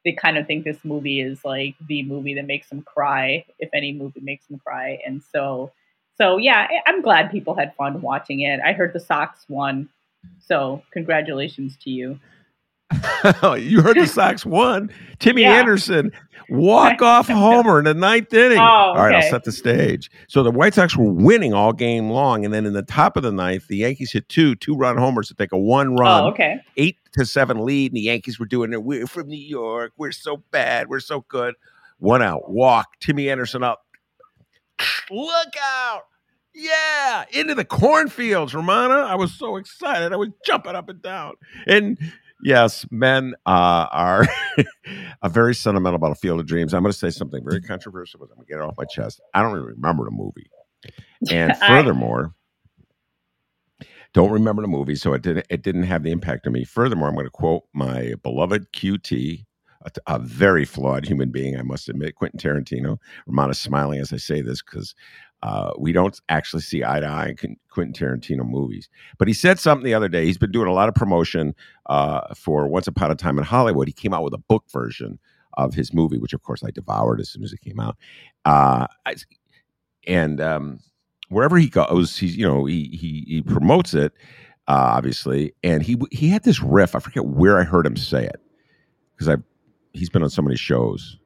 [0.06, 3.70] they kind of think this movie is like the movie that makes them cry, if
[3.74, 5.00] any movie makes them cry.
[5.06, 5.72] And so,
[6.18, 8.60] so yeah, I'm glad people had fun watching it.
[8.66, 9.90] I heard the Sox won,
[10.40, 12.20] so congratulations to you.
[13.58, 14.92] you heard the Sox won.
[15.20, 15.54] Timmy yeah.
[15.54, 16.12] Anderson
[16.50, 18.60] walk off homer in the ninth inning.
[18.60, 20.12] Oh, all right, I'll set the stage.
[20.28, 23.24] So the White Sox were winning all game long, and then in the top of
[23.24, 26.24] the ninth, the Yankees hit two two run homers to take a one oh, run,
[26.24, 28.84] oh, okay, eight to seven lead, and the Yankees were doing it.
[28.84, 29.94] We're from New York.
[29.98, 30.88] We're so bad.
[30.88, 31.56] We're so good.
[31.98, 32.52] One out.
[32.52, 32.88] Walk.
[33.00, 33.85] Timmy Anderson up.
[35.10, 36.04] Look out.
[36.54, 39.06] Yeah, into the cornfields, Rummana.
[39.06, 40.14] I was so excited.
[40.14, 41.34] I was jumping up and down.
[41.68, 41.98] And
[42.44, 44.26] yes, men uh, are
[45.22, 46.74] a very sentimental about a field of dreams.
[46.74, 48.86] I'm going to say something very controversial, but I'm going to get it off my
[48.86, 49.20] chest.
[49.34, 50.50] I don't even remember the movie.
[51.30, 52.34] And furthermore,
[54.14, 56.64] don't remember the movie, so it didn't it didn't have the impact on me.
[56.64, 59.45] Furthermore, I'm going to quote my beloved QT,
[59.86, 62.98] a, a very flawed human being, I must admit, Quentin Tarantino.
[63.28, 64.96] Rummana's smiling as I say this because
[65.44, 68.90] uh, we don't actually see eye to eye in Quentin Tarantino movies.
[69.18, 70.26] But he said something the other day.
[70.26, 71.56] He's been doing a lot of promotion
[71.88, 73.88] uh, for Once Upon a Time in Hollywood.
[73.88, 75.20] He came out with a book version
[75.54, 77.98] of his movie, which of course I devoured as soon as it came out.
[78.44, 79.16] Uh, I,
[80.08, 80.80] and um,
[81.30, 84.14] wherever he goes, he's you know he he, he promotes it
[84.68, 86.96] uh, obviously, and he he had this riff.
[86.96, 88.42] I forget where I heard him say it
[89.16, 89.36] because I
[89.96, 91.18] he's been on so many shows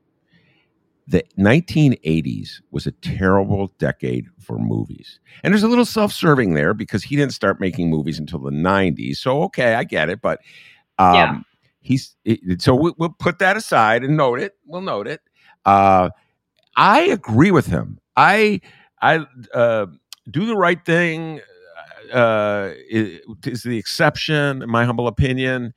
[1.09, 5.19] the 1980s was a terrible decade for movies.
[5.43, 8.51] And there's a little self serving there because he didn't start making movies until the
[8.51, 9.17] 90s.
[9.17, 10.21] So, okay, I get it.
[10.21, 10.39] But
[10.99, 11.39] um, yeah.
[11.81, 12.15] he's
[12.59, 14.55] so we, will put that aside and note it.
[14.67, 15.21] We'll note it.
[15.65, 16.11] Uh,
[16.75, 17.99] I agree with him.
[18.15, 18.61] I,
[19.01, 19.87] I, uh,
[20.29, 21.41] do the right thing
[22.13, 25.73] uh, is the exception, in my humble opinion.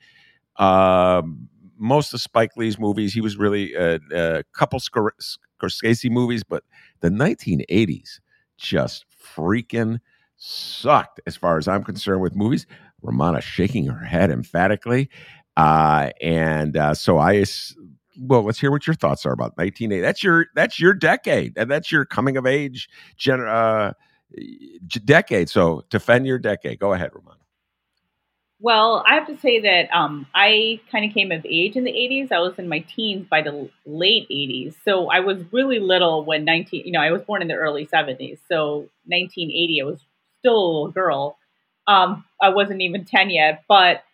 [0.57, 3.13] Um, most of Spike Lee's movies.
[3.15, 6.65] He was really a, a couple Scorsese movies, but
[7.01, 8.21] the 1980s
[8.57, 9.05] just
[9.35, 10.01] freaking
[10.37, 12.67] sucked as far as I'm concerned with movies.
[13.05, 15.11] Rummana shaking her head emphatically.
[15.57, 17.45] Uh, and uh, so I,
[18.19, 20.01] well, let's hear what your thoughts are about 1980.
[20.01, 23.93] That's your that's your decade, and that's your coming of age gen- uh,
[25.05, 25.49] decade.
[25.49, 26.79] So defend your decade.
[26.79, 27.42] Go ahead, Rummana.
[28.63, 31.99] Well, I have to say that um, I kind of came of age in the
[31.99, 32.31] 80s.
[32.31, 34.77] I was in my teens by the late 80s.
[34.85, 37.87] So I was really little when 19, you know, I was born in the early
[37.87, 38.39] 70s.
[38.49, 40.01] So 1980, I was
[40.39, 41.39] still a little girl.
[41.89, 43.65] Um, I wasn't even 10 yet.
[43.69, 44.05] But,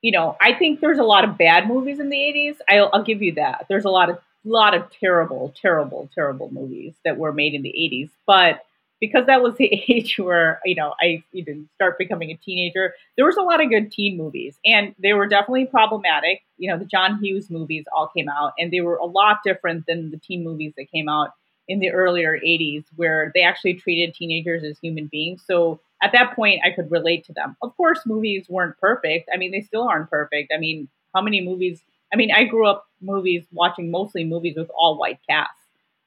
[0.00, 2.56] you know, I think there's a lot of bad movies in the 80s.
[2.68, 3.66] I'll, I'll give you that.
[3.68, 7.74] There's a lot of, lot of terrible, terrible, terrible movies that were made in the
[7.76, 8.10] 80s.
[8.26, 8.64] But
[9.02, 12.94] because that was the age where you know I even start becoming a teenager.
[13.16, 16.40] There was a lot of good teen movies, and they were definitely problematic.
[16.56, 19.84] You know, the John Hughes movies all came out, and they were a lot different
[19.86, 21.30] than the teen movies that came out
[21.68, 25.42] in the earlier 80s, where they actually treated teenagers as human beings.
[25.46, 27.56] So at that point, I could relate to them.
[27.62, 29.28] Of course, movies weren't perfect.
[29.32, 30.52] I mean, they still aren't perfect.
[30.54, 31.80] I mean, how many movies?
[32.12, 35.58] I mean, I grew up movies watching mostly movies with all white casts.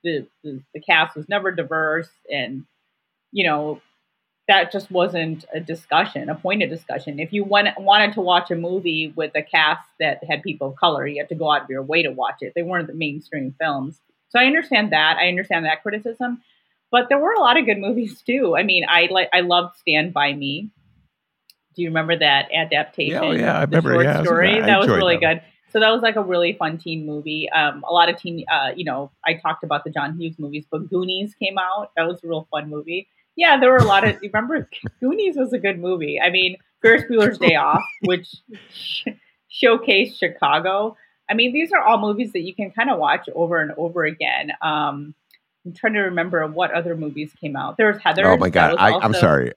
[0.03, 2.65] The, the, the cast was never diverse and
[3.35, 3.81] you know,
[4.47, 7.19] that just wasn't a discussion, a point of discussion.
[7.19, 10.77] If you went, wanted to watch a movie with a cast that had people of
[10.77, 12.53] color, you had to go out of your way to watch it.
[12.55, 13.99] They weren't the mainstream films.
[14.29, 15.17] So I understand that.
[15.17, 16.41] I understand that criticism.
[16.91, 18.55] But there were a lot of good movies too.
[18.55, 20.69] I mean, I like I loved Stand by Me.
[21.75, 23.21] Do you remember that adaptation?
[23.21, 23.95] Yeah, oh, yeah, I remember.
[23.95, 25.41] Short yeah, story that was really good.
[25.71, 27.49] So that was like a really fun teen movie.
[27.49, 30.63] Um, a lot of teen, uh, you know, I talked about the John Hughes movies,
[30.71, 31.91] but Goonies came out.
[31.97, 34.21] That was a real fun movie yeah, there were a lot of.
[34.21, 34.69] You remember,
[34.99, 36.19] Goonies was a good movie.
[36.19, 38.27] I mean, Ferris Bueller's Day Off, which
[38.73, 39.07] sh-
[39.63, 40.95] showcased Chicago.
[41.29, 44.03] I mean, these are all movies that you can kind of watch over and over
[44.03, 44.51] again.
[44.61, 45.15] Um,
[45.65, 47.77] I'm trying to remember what other movies came out.
[47.77, 48.25] There was Heather.
[48.27, 49.53] Oh my god, I, am sorry,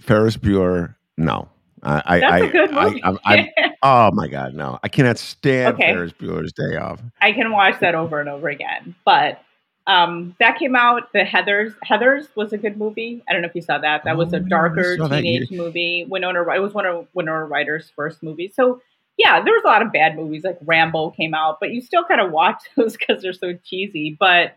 [0.00, 0.96] Ferris Bueller.
[1.16, 1.48] No,
[1.82, 3.02] I, I, That's a good movie.
[3.04, 5.92] I, I, oh my god, no, I cannot stand okay.
[5.92, 7.00] Ferris Bueller's Day Off.
[7.20, 9.40] I can watch that over and over again, but
[9.88, 11.10] um, that came out.
[11.14, 11.74] The Heathers.
[11.84, 13.24] Heathers was a good movie.
[13.26, 14.04] I don't know if you saw that.
[14.04, 16.06] That was a oh, darker teenage movie.
[16.08, 16.42] Winona.
[16.54, 18.52] It was one of Winona Ryder's first movies.
[18.54, 18.82] So
[19.16, 20.44] yeah, there was a lot of bad movies.
[20.44, 24.14] Like Rambo came out, but you still kind of watch those because they're so cheesy.
[24.20, 24.56] But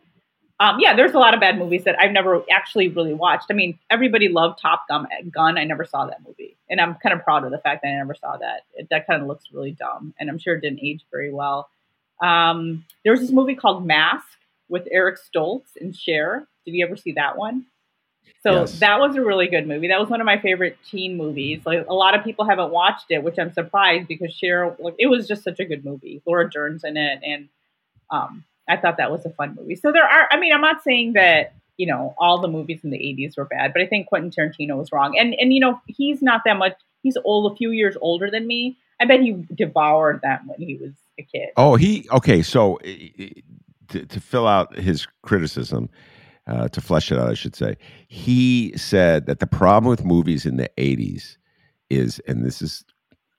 [0.60, 3.46] um, yeah, there's a lot of bad movies that I've never actually really watched.
[3.50, 5.08] I mean, everybody loved Top Gun.
[5.34, 5.58] Gun.
[5.58, 7.96] I never saw that movie, and I'm kind of proud of the fact that I
[7.96, 8.64] never saw that.
[8.74, 11.70] It, that kind of looks really dumb, and I'm sure it didn't age very well.
[12.22, 14.28] Um, there was this movie called Mask
[14.72, 16.48] with Eric Stoltz and Cher.
[16.66, 17.66] Did you ever see that one?
[18.44, 18.80] So yes.
[18.80, 19.90] that was a really good movie.
[19.90, 21.62] That was one of my favorite teen movies.
[21.66, 24.76] Like a lot of people haven't watched it, which I'm surprised because Cher.
[24.80, 26.22] Like, it was just such a good movie.
[26.26, 27.50] Laura Dern's in it, and
[28.10, 29.76] um, I thought that was a fun movie.
[29.76, 30.28] So there are.
[30.32, 33.46] I mean, I'm not saying that you know all the movies in the 80s were
[33.46, 35.18] bad, but I think Quentin Tarantino was wrong.
[35.20, 36.74] And and you know he's not that much.
[37.04, 38.78] He's old, a few years older than me.
[39.00, 41.50] I bet he devoured that when he was a kid.
[41.58, 42.42] Oh, he okay.
[42.42, 42.80] So
[43.92, 45.90] to, to fill out his criticism,
[46.48, 47.78] uh, to flesh it out, I should say,
[48.08, 51.38] he said that the problem with movies in the 80s
[51.90, 52.84] is, and this is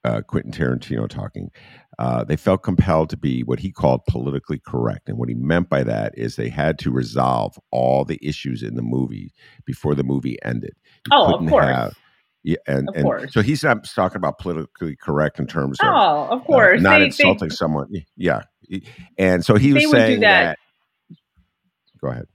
[0.05, 1.51] uh, Quentin Tarantino talking,
[1.99, 5.09] uh, they felt compelled to be what he called politically correct.
[5.09, 8.75] And what he meant by that is they had to resolve all the issues in
[8.77, 9.33] the movie
[9.65, 10.75] before the movie ended.
[11.07, 11.65] You oh, of course.
[11.65, 11.99] Have,
[12.45, 13.33] yeah, and, of and course.
[13.33, 16.99] so he's not talking about politically correct in terms of oh, of course, uh, not
[16.99, 17.89] they, insulting they, someone.
[18.17, 18.43] Yeah,
[19.19, 20.59] and so he was saying that.
[21.11, 21.17] that.
[22.01, 22.27] Go ahead.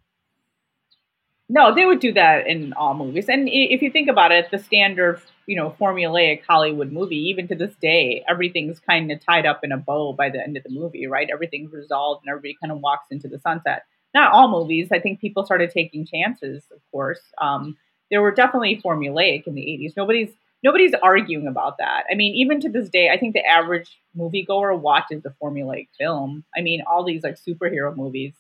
[1.50, 3.30] No, they would do that in all movies.
[3.30, 7.56] And if you think about it, the standard, you know, formulaic Hollywood movie, even to
[7.56, 10.70] this day, everything's kind of tied up in a bow by the end of the
[10.70, 11.30] movie, right?
[11.32, 13.84] Everything's resolved and everybody kind of walks into the sunset.
[14.14, 14.90] Not all movies.
[14.92, 17.22] I think people started taking chances, of course.
[17.38, 17.78] Um,
[18.12, 19.94] there were definitely formulaic in the 80s.
[19.96, 20.32] Nobody's
[20.64, 22.04] nobody's arguing about that.
[22.12, 26.44] I mean, even to this day, I think the average moviegoer watches a formulaic film.
[26.56, 28.34] I mean, all these like superhero movies,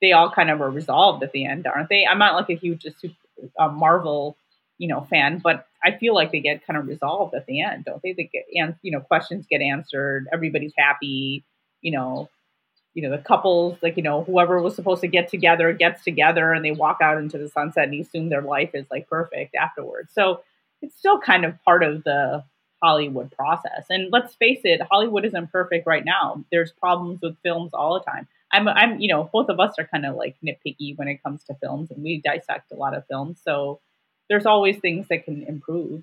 [0.00, 2.06] they all kind of are resolved at the end, aren't they?
[2.06, 3.14] I'm not like a huge super,
[3.58, 4.36] uh, Marvel,
[4.78, 7.84] you know, fan, but I feel like they get kind of resolved at the end,
[7.86, 8.12] don't they?
[8.12, 10.26] They get, and you know, questions get answered.
[10.32, 11.44] Everybody's happy.
[11.80, 12.28] You know,
[12.96, 16.52] you know, the couples, like, you know, whoever was supposed to get together gets together
[16.52, 19.54] and they walk out into the sunset and you assume their life is like perfect
[19.54, 20.10] afterwards.
[20.14, 20.40] So
[20.82, 22.44] it's still kind of part of the
[22.82, 23.86] Hollywood process.
[23.90, 26.44] And let's face it, Hollywood isn't perfect right now.
[26.50, 28.28] There's problems with films all the time.
[28.52, 31.42] I'm, I'm, you know, both of us are kind of like nitpicky when it comes
[31.44, 33.40] to films and we dissect a lot of films.
[33.44, 33.80] So
[34.28, 36.02] there's always things that can improve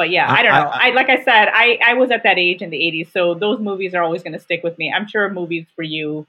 [0.00, 0.70] but yeah, I don't know.
[0.70, 3.34] I, I, like I said, I, I was at that age in the 80s, so
[3.34, 4.90] those movies are always going to stick with me.
[4.90, 6.26] I'm sure movies for you,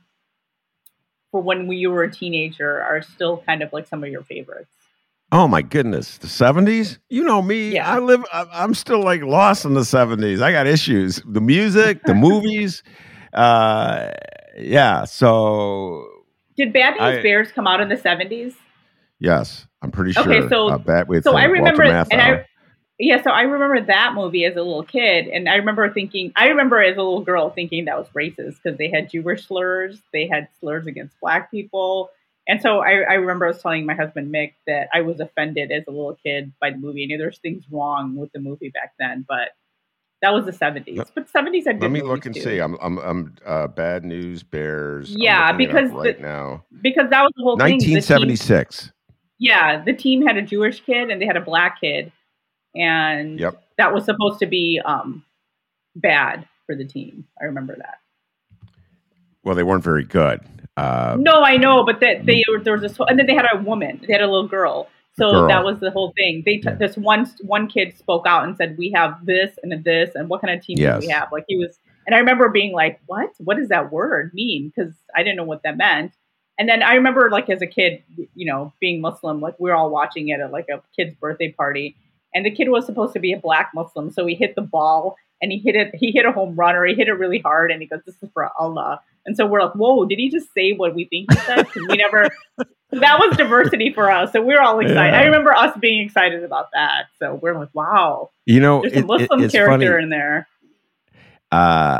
[1.32, 4.74] for when you were a teenager, are still kind of like some of your favorites.
[5.34, 6.98] Oh my goodness, the 70s?
[7.10, 7.72] You know me.
[7.72, 7.90] Yeah.
[7.90, 10.42] I live, I'm still like lost in the 70s.
[10.42, 11.22] I got issues.
[11.26, 12.84] The music, the movies.
[13.34, 14.12] Uh,
[14.58, 16.06] yeah, so.
[16.58, 18.56] Did Bad News I, Bears come out in the 70s?
[19.20, 20.24] Yes, I'm pretty sure.
[20.24, 22.46] Okay, so, uh, with, so I remember, and I,
[23.00, 26.48] yeah, so I remember that movie as a little kid, and I remember thinking, I
[26.48, 30.28] remember as a little girl thinking that was racist because they had Jewish slurs, they
[30.28, 32.10] had slurs against black people,
[32.48, 35.72] and so I, I, remember I was telling my husband Mick that I was offended
[35.72, 37.04] as a little kid by the movie.
[37.04, 39.50] I knew there's things wrong with the movie back then, but
[40.22, 41.12] that was the 70s.
[41.16, 42.42] But 70s had Let me look and too.
[42.42, 42.60] see.
[42.60, 45.10] I'm I'm, I'm uh, Bad News Bears.
[45.10, 48.82] Yeah, because right the, now because that was the whole 1976.
[48.82, 48.92] Thing,
[49.40, 52.12] Yeah, the team had a Jewish kid and they had a black kid,
[52.76, 53.64] and Yep.
[53.78, 55.24] that was supposed to be um,
[55.96, 57.26] bad for the team.
[57.42, 58.00] I remember that.
[59.44, 60.42] Well, they weren't very good.
[60.82, 63.58] Uh, No, I know, but that they there was this, and then they had a
[63.62, 64.04] woman.
[64.08, 64.88] They had a little girl.
[65.18, 65.48] So Girl.
[65.48, 66.42] that was the whole thing.
[66.46, 66.76] They t- Yeah.
[66.76, 67.26] this one
[67.56, 70.66] one kid spoke out and said, "We have this and this, and what kind of
[70.66, 73.30] team do we have?" Like he was, and I remember being like, "What?
[73.38, 76.14] What does that word mean?" Because I didn't know what that meant.
[76.58, 78.02] And then I remember, like as a kid,
[78.36, 81.52] you know, being Muslim, like we were all watching it at like a kid's birthday
[81.52, 81.96] party,
[82.34, 85.16] and the kid was supposed to be a black Muslim, so he hit the ball
[85.42, 85.94] and he hit it.
[85.96, 88.16] He hit a home run or he hit it really hard, and he goes, "This
[88.24, 91.32] is for Allah." And so we're like, "Whoa, did he just say what we think
[91.32, 92.30] he said?" We never.
[92.92, 95.14] that was diversity for us, so we're all excited.
[95.14, 95.20] Yeah.
[95.20, 97.06] I remember us being excited about that.
[97.20, 100.04] So we're like, "Wow, you know, there's it- a Muslim it, it's character funny.
[100.04, 100.48] in there."
[101.52, 102.00] Uh,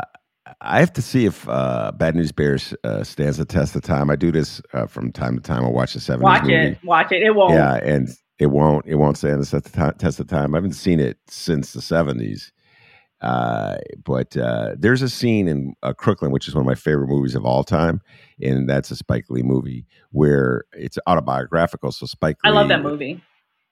[0.60, 4.10] I have to see if uh, Bad News Bears uh, stands the test of time.
[4.10, 5.64] I do this uh, from time to time.
[5.64, 6.54] I watch the 70s Watch movie.
[6.54, 7.22] it, watch it.
[7.22, 7.54] It won't.
[7.54, 8.08] Yeah, and
[8.38, 10.54] it won't it won't stand the test of test of time.
[10.54, 12.50] I haven't seen it since the 70s.
[13.22, 17.08] Uh, but uh, there's a scene in uh, Crooklyn, which is one of my favorite
[17.08, 18.00] movies of all time,
[18.40, 21.92] and that's a Spike Lee movie where it's autobiographical.
[21.92, 23.22] So Spike Lee, I love that movie.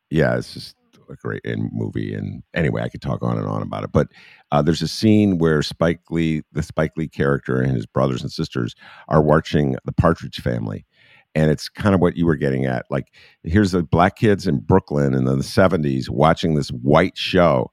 [0.09, 0.76] yeah, it's just
[1.11, 2.14] a great in movie.
[2.14, 3.92] And anyway, I could talk on and on about it.
[3.92, 4.09] But
[4.53, 8.30] uh, there's a scene where Spike Lee, the Spike Lee character, and his brothers and
[8.30, 8.74] sisters
[9.09, 10.86] are watching the Partridge Family.
[11.34, 12.86] And it's kind of what you were getting at.
[12.90, 13.12] Like,
[13.44, 17.70] here's the black kids in Brooklyn in the 70s watching this white show.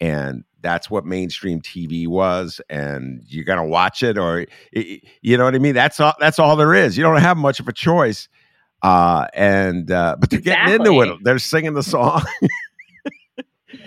[0.00, 2.60] And that's what mainstream TV was.
[2.68, 5.76] And you're going to watch it, or, you know what I mean?
[5.76, 6.96] That's all, that's all there is.
[6.98, 8.28] You don't have much of a choice.
[8.82, 11.18] Uh, and, uh, but they're getting into it.
[11.22, 12.22] They're singing the song.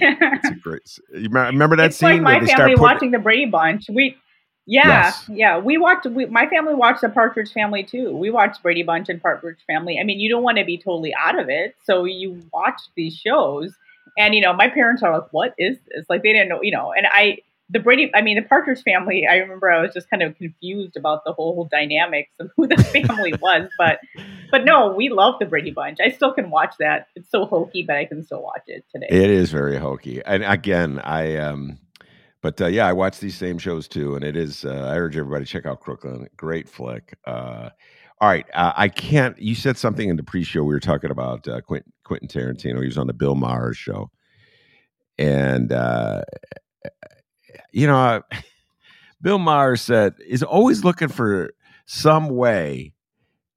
[0.02, 0.82] It's a great.
[1.14, 3.20] You me- remember that it's scene like my where they start family putting- watching the
[3.20, 3.86] Brady Bunch.
[3.90, 4.18] We,
[4.66, 5.26] yeah, Yes.
[5.30, 6.06] yeah, we watched.
[6.06, 8.16] We, my family watched the Partridge Family too.
[8.16, 9.98] We watched Brady Bunch and Partridge Family.
[10.00, 13.16] I mean, you don't want to be totally out of it, so you watch these
[13.16, 13.74] shows.
[14.18, 16.72] And you know, my parents are like, "What is this?" Like they didn't know, you
[16.72, 16.94] know.
[16.96, 17.40] And I,
[17.70, 19.28] the Brady, I mean, the Partridge Family.
[19.30, 22.68] I remember I was just kind of confused about the whole, whole dynamics of who
[22.68, 24.00] the family was, but,
[24.50, 26.00] but no, we love the Brady Bunch.
[26.04, 27.08] I still can watch that.
[27.16, 29.08] It's so hokey, but I can still watch it today.
[29.10, 31.80] It is very hokey, and again, I um,
[32.42, 34.64] but uh, yeah, I watch these same shows too, and it is.
[34.64, 36.28] Uh, I urge everybody to check out Crooklyn.
[36.38, 37.18] Great flick.
[37.26, 37.70] Uh,
[38.22, 39.40] all right, uh, I can't.
[39.40, 40.64] You said something in the pre-show.
[40.64, 42.80] We were talking about uh, Quentin, Quentin Tarantino.
[42.82, 44.12] He was on the Bill Maher show,
[45.18, 46.24] and uh,
[47.72, 48.22] you know, uh,
[49.22, 51.54] Bill Maher said is always looking for
[51.86, 52.94] some way.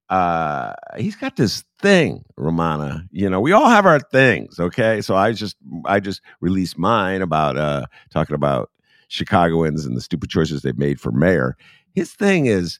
[0.09, 3.07] Uh, he's got this thing, Rummana.
[3.11, 4.59] You know, we all have our things.
[4.59, 8.69] Okay, so I just I just released mine about uh talking about
[9.09, 11.57] Chicagoans and the stupid choices they've made for mayor.
[11.93, 12.79] His thing is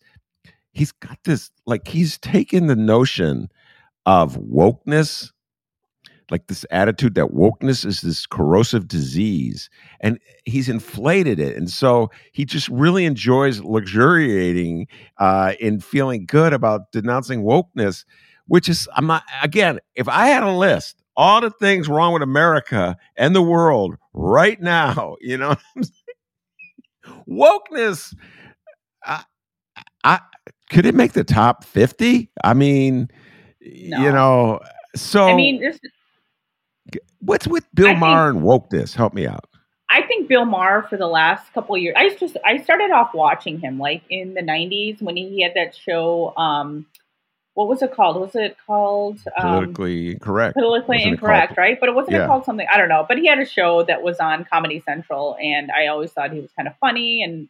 [0.73, 3.49] he's got this like he's taken the notion
[4.05, 5.31] of wokeness
[6.29, 9.69] like this attitude that wokeness is this corrosive disease
[9.99, 14.87] and he's inflated it and so he just really enjoys luxuriating
[15.19, 18.03] uh, in feeling good about denouncing wokeness
[18.47, 22.23] which is i'm not again if i had a list all the things wrong with
[22.23, 25.55] america and the world right now you know
[27.29, 28.15] wokeness
[29.05, 29.23] I,
[30.05, 30.19] I
[30.73, 33.09] could it make the top 50 i mean
[33.61, 34.59] you know
[34.95, 35.79] so I mean, there's
[37.19, 38.93] What's with Bill I think- Maher and wokeness?
[38.95, 39.45] Help me out.
[39.89, 41.95] I think Bill Maher for the last couple of years.
[41.97, 45.75] I just I started off watching him like in the '90s when he had that
[45.75, 46.33] show.
[46.35, 46.85] Um,
[47.53, 48.19] what was it called?
[48.19, 50.55] Was it called um, Politically incorrect.
[50.55, 51.57] politically Wasn't incorrect?
[51.57, 51.79] right?
[51.79, 52.23] But it wasn't Yeah.
[52.25, 53.05] it called something I don't know.
[53.07, 56.39] But he had a show that was on Comedy Central, and I always thought he
[56.39, 57.23] was kind of funny.
[57.23, 57.47] And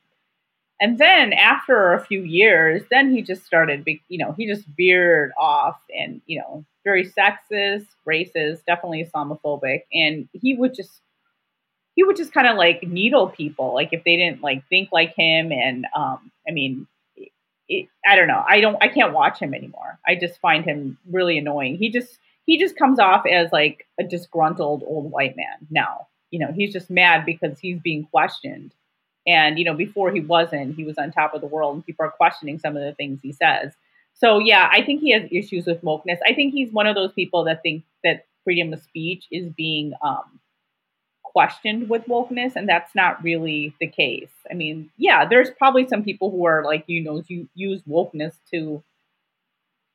[0.82, 3.88] and then after a few years, then he just started.
[4.08, 10.28] You know, he just veered off, and you know, very sexist, racist, definitely Islamophobic, and
[10.34, 11.02] he would just
[11.96, 15.14] he would just kind of like needle people like if they didn't like think like
[15.16, 16.88] him and um i mean
[17.70, 18.44] it, i don't know.
[18.46, 20.00] I don't i can't watch him anymore.
[20.08, 21.78] I just find him really annoying.
[21.78, 26.08] He just he just comes off as like a disgruntled old white man now.
[26.32, 28.74] You know he's just mad because he's being questioned
[29.26, 32.06] and you know before he wasn't he was on top of the world and people
[32.06, 33.74] are questioning some of the things he says.
[34.14, 36.20] So yeah i think he has issues with wokeness.
[36.26, 39.94] I think he's one of those people that think that freedom of speech is being
[40.02, 40.40] um
[41.24, 44.30] questioned with wokeness and that's not really the case.
[44.50, 48.34] I mean yeah there's probably some people who are like you know you use wokeness
[48.52, 48.84] to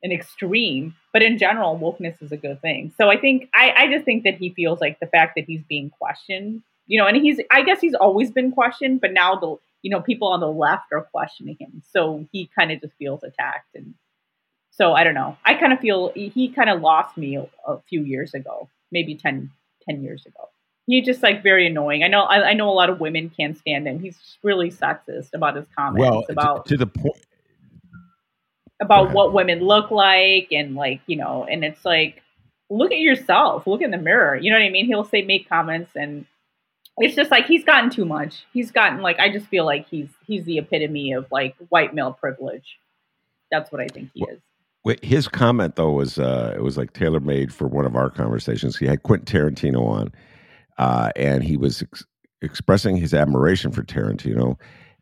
[0.01, 2.91] an extreme but in general wokeness is a good thing.
[2.97, 5.63] So i think i i just think that he feels like the fact that he's
[5.69, 9.55] being questioned you know and he's i guess he's always been questioned but now the
[9.81, 13.23] you know people on the left are questioning him so he kind of just feels
[13.23, 13.93] attacked and
[14.79, 15.35] so I don't know.
[15.43, 19.13] I kind of feel he kind of lost me a, a, few years ago, maybe
[19.13, 19.51] 10,
[19.87, 20.47] 10 years ago.
[20.87, 22.01] He's just like very annoying.
[22.01, 22.21] I know.
[22.21, 23.99] I, I, know a lot of women can't stand him.
[23.99, 27.25] He's really sexist about his comments well, about to, to the point
[28.81, 32.23] about what women look like and like you know, and it's like
[32.69, 34.37] look at yourself, look in the mirror.
[34.37, 34.85] You know what I mean?
[34.85, 36.25] He'll say make comments and
[36.99, 38.45] it's just like he's gotten too much.
[38.53, 42.13] He's gotten like I just feel like he's he's the epitome of like white male
[42.13, 42.77] privilege.
[43.51, 44.39] That's what I think he is.
[45.03, 48.77] His comment though was uh it was like tailor made for one of our conversations.
[48.77, 50.11] He had Quentin Tarantino on,
[50.77, 52.05] uh, and he was ex-
[52.41, 54.55] expressing his admiration for Tarantino,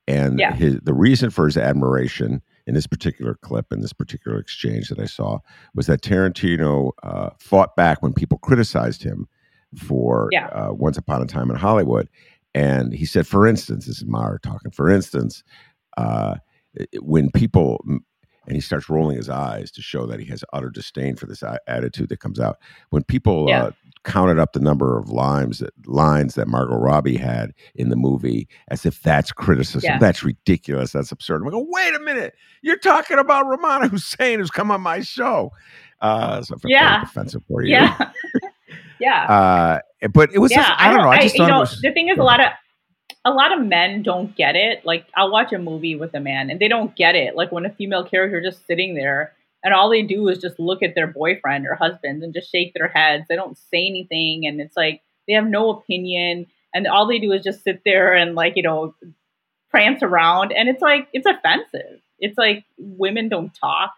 [0.08, 0.54] and yeah.
[0.54, 5.00] his the reason for his admiration in this particular clip in this particular exchange that
[5.00, 5.40] I saw
[5.74, 9.28] was that Tarantino uh, fought back when people criticized him
[9.76, 10.48] for yeah.
[10.48, 12.10] uh, Once Upon a Time in Hollywood.
[12.56, 15.44] And he said, for instance, this is Maher talking, for instance,
[15.98, 16.36] uh,
[17.02, 21.16] when people, and he starts rolling his eyes to show that he has utter disdain
[21.16, 22.58] for this attitude that comes out.
[22.90, 23.66] When people yeah.
[23.66, 23.72] uh,
[24.08, 28.48] counted up the number of lines that lines that Margot Robbie had in the movie
[28.70, 29.82] as if that's criticism.
[29.84, 30.00] Yeah.
[30.00, 30.94] That's ridiculous.
[30.94, 31.42] That's absurd.
[31.42, 35.52] I'm like, wait a minute, you're talking about Rummana Hussain who's come on my show.
[36.00, 37.72] Uh, so yeah, offensive for you.
[37.72, 38.12] Yeah.
[39.00, 39.82] Yeah.
[40.02, 41.10] Uh, but it was yeah, just, I, don't, know.
[41.10, 42.48] I just I, thought you know, was, the thing is, a lot of
[43.26, 44.86] a lot of men don't get it.
[44.86, 47.36] Like I'll watch a movie with a man and they don't get it.
[47.36, 50.82] Like when a female character just sitting there and all they do is just look
[50.82, 53.26] at their boyfriend or husband and just shake their heads.
[53.28, 57.34] They don't say anything and it's like they have no opinion and all they do
[57.34, 58.96] is just sit there and like, you know,
[59.70, 62.00] prance around and it's like it's offensive.
[62.20, 63.94] It's like women don't talk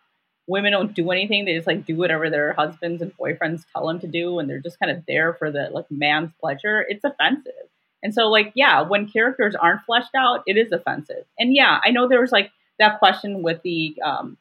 [0.50, 1.46] women don't do anything.
[1.46, 4.60] They just like do whatever their husbands and boyfriends tell them to do, and they're
[4.60, 6.86] just kind of there for the like man's pleasure.
[6.90, 7.54] It's offensive.
[8.02, 11.26] And so, like, yeah, when characters aren't fleshed out, it is offensive.
[11.38, 14.38] And yeah, I know there was like that question with the um,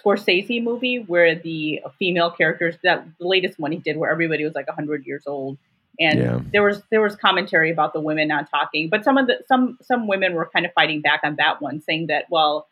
[0.00, 4.54] Scorsese movie where the female characters, that the latest one he did, where everybody was
[4.54, 5.58] like hundred years old,
[6.00, 6.40] and yeah.
[6.52, 9.78] there was there was commentary about the women not talking, but some of the some
[9.82, 12.66] some women were kind of fighting back on that one, saying that well,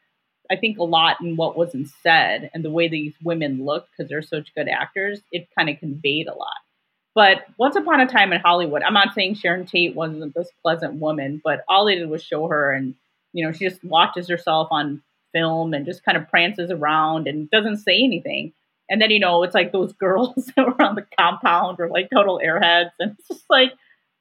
[0.50, 4.08] I think a lot in what wasn't said and the way these women looked because
[4.08, 6.56] they're such good actors, it kind of conveyed a lot.
[7.14, 10.94] But once upon a time in Hollywood, I'm not saying Sharon Tate wasn't this pleasant
[10.94, 12.94] woman, but all they did was show her and
[13.32, 17.50] you know, she just watches herself on film and just kind of prances around and
[17.50, 18.52] doesn't say anything.
[18.88, 22.10] And then, you know, it's like those girls that were on the compound were like
[22.10, 22.90] total airheads.
[22.98, 23.72] And it's just like,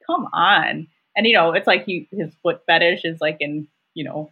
[0.06, 0.88] come on.
[1.16, 4.32] And, you know, it's like he, his foot fetish is like in, you know,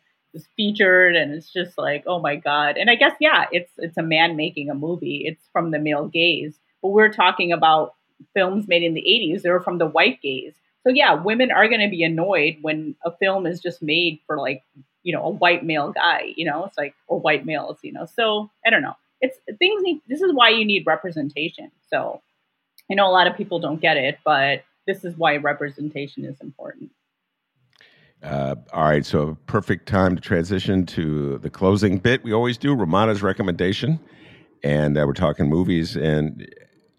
[0.56, 2.78] featured and it's just like oh my god.
[2.78, 5.24] And i guess yeah it's it's a man making a movie.
[5.26, 6.60] It's from the male gaze.
[6.82, 7.96] But we're talking about
[8.34, 10.56] films made in the 80s they were from the white gaze.
[10.84, 14.38] So yeah women are going to be annoyed when a film is just made for
[14.38, 14.64] like
[15.04, 16.66] you know a white male guy you know?
[16.66, 18.06] It's like or white males you know?
[18.06, 18.96] So i don't know.
[19.22, 21.72] It's things need this is why you need representation.
[21.90, 22.22] So
[22.90, 26.40] i know a lot of people don't get it but this is why representation is
[26.42, 26.90] important
[28.24, 32.24] uh, all right, so perfect time to transition to the closing bit.
[32.24, 34.00] We always do Rummana's recommendation,
[34.64, 35.96] and uh, we're talking movies.
[35.96, 36.48] And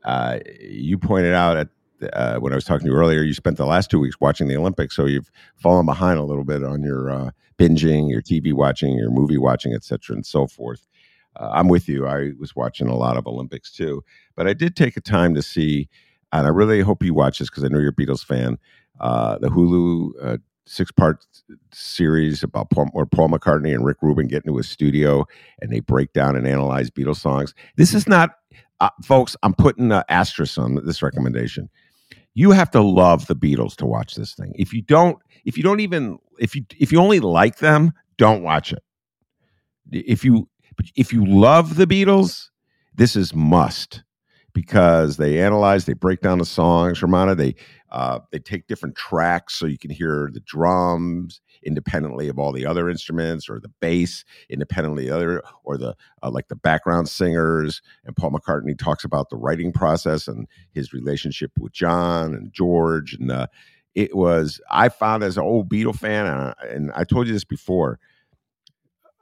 [0.05, 1.69] uh, you pointed out at
[2.13, 4.47] uh, when I was talking to you earlier, you spent the last two weeks watching
[4.47, 8.53] the Olympics, so you've fallen behind a little bit on your uh, binging, your TV
[8.53, 10.87] watching, your movie watching, etc., and so forth.
[11.35, 12.07] Uh, I'm with you.
[12.07, 14.05] I was watching a lot of Olympics too,
[14.37, 15.89] but I did take a time to see,
[16.33, 18.57] and I really hope you watch this because I know you're a Beatles fan.
[19.01, 20.39] the Hulu
[20.69, 21.25] six part
[21.73, 25.27] series about Paul, Paul McCartney and Rick Rubin get into a studio
[25.61, 27.55] and they break down and analyze Beatles songs.
[27.77, 28.37] This is not,
[28.81, 29.37] uh, folks.
[29.43, 31.69] I'm putting an asterisk on this recommendation.
[32.35, 34.53] You have to love the Beatles to watch this thing.
[34.57, 38.43] If you don't, if you don't even, if you if you only like them, don't
[38.43, 38.83] watch it.
[39.91, 40.49] If you
[40.95, 42.51] if you love the Beatles,
[42.95, 44.05] this is must
[44.59, 46.99] because they analyze, they break down the songs.
[46.99, 47.55] Rummana, they
[47.93, 52.67] uh, they take different tracks so you can hear the drums independently of all the
[52.67, 55.95] other instruments, or the bass independently other, or the
[56.25, 57.83] uh, like the background singers.
[58.05, 63.15] And Paul McCartney talks about the writing process and his relationship with John and George.
[63.15, 63.47] And uh,
[63.95, 67.45] it was I found as an old Beatle fan, and, and I told you this
[67.45, 68.01] before.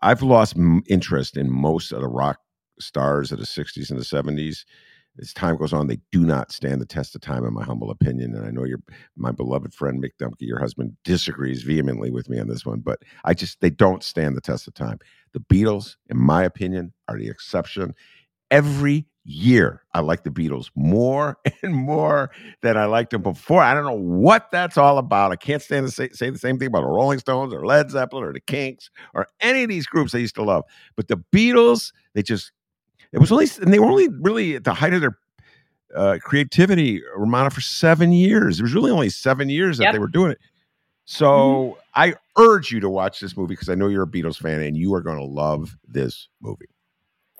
[0.01, 0.57] I've lost
[0.87, 2.39] interest in most of the rock
[2.78, 4.64] stars of the 60s and the 70s
[5.21, 7.91] as time goes on, they do not stand the test of time, in my humble
[7.91, 8.35] opinion.
[8.35, 8.81] And I know your
[9.17, 13.03] my beloved friend Mick Dumke, your husband, disagrees vehemently with me on this one, but
[13.25, 14.99] I just they don't stand the test of time.
[15.33, 17.95] The Beatles, in my opinion, are the exception.
[18.51, 22.31] Every year, I like the Beatles more and more
[22.62, 23.61] than I liked them before.
[23.62, 25.33] I don't know what that's all about.
[25.33, 27.91] I can't stand to say, say the same thing about the Rolling Stones or Led
[27.91, 30.64] Zeppelin or the Kinks or any of these groups I used to love.
[30.97, 32.53] But the Beatles, they just
[33.17, 35.19] It was only, and they were only really at the height of their
[35.95, 38.61] uh, creativity, Rummana, for seven years.
[38.61, 39.93] It was really only seven years that Yep.
[39.95, 40.39] they were doing it.
[41.07, 41.81] So Mm-hmm.
[41.95, 44.77] I urge you to watch this movie because I know you're a Beatles fan and
[44.77, 46.67] you are going to love this movie.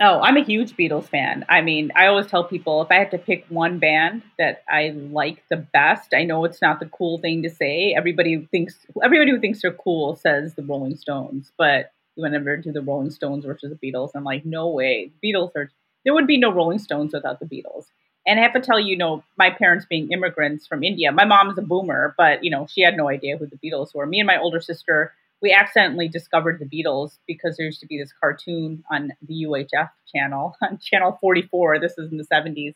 [0.01, 1.45] Oh, I'm a huge Beatles fan.
[1.49, 4.91] I mean, I always tell people if I had to pick one band that I
[4.95, 7.95] like the best, I know it's not the cool thing to say.
[7.97, 12.83] Everybody thinks everybody who thinks they're cool says the Rolling Stones, but whenever do the
[12.83, 15.13] Rolling Stones versus the Beatles, I'm like, no way.
[15.25, 15.71] Beatles are
[16.05, 17.87] there would be no Rolling Stones without the Beatles.
[18.27, 21.25] And I have to tell you, you know, my parents being immigrants from India, my
[21.25, 24.07] mom mom's a boomer, but you know, she had no idea who the Beatles were.
[24.07, 25.13] Me and my older sister
[25.43, 29.91] we accidentally discovered the Beatles because there used to be this cartoon on the UHF
[30.13, 31.79] channel, on channel 44.
[31.79, 32.75] This is in the 70s.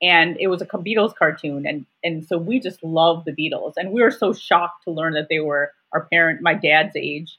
[0.00, 1.66] And it was a Beatles cartoon.
[1.66, 3.74] And, and so we just loved the Beatles.
[3.76, 7.38] And we were so shocked to learn that they were our parent, my dad's age,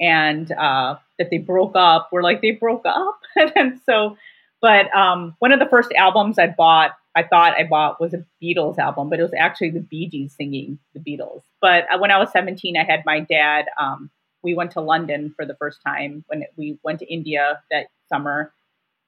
[0.00, 2.08] and uh, that they broke up.
[2.10, 3.20] We're like, they broke up.
[3.56, 4.16] and so,
[4.60, 8.24] but um, one of the first albums I bought, I thought I bought was a
[8.42, 11.42] Beatles album, but it was actually the Bee Gees singing the Beatles.
[11.60, 13.66] But uh, when I was 17, I had my dad.
[13.78, 14.10] Um,
[14.42, 18.52] we went to London for the first time when we went to India that summer,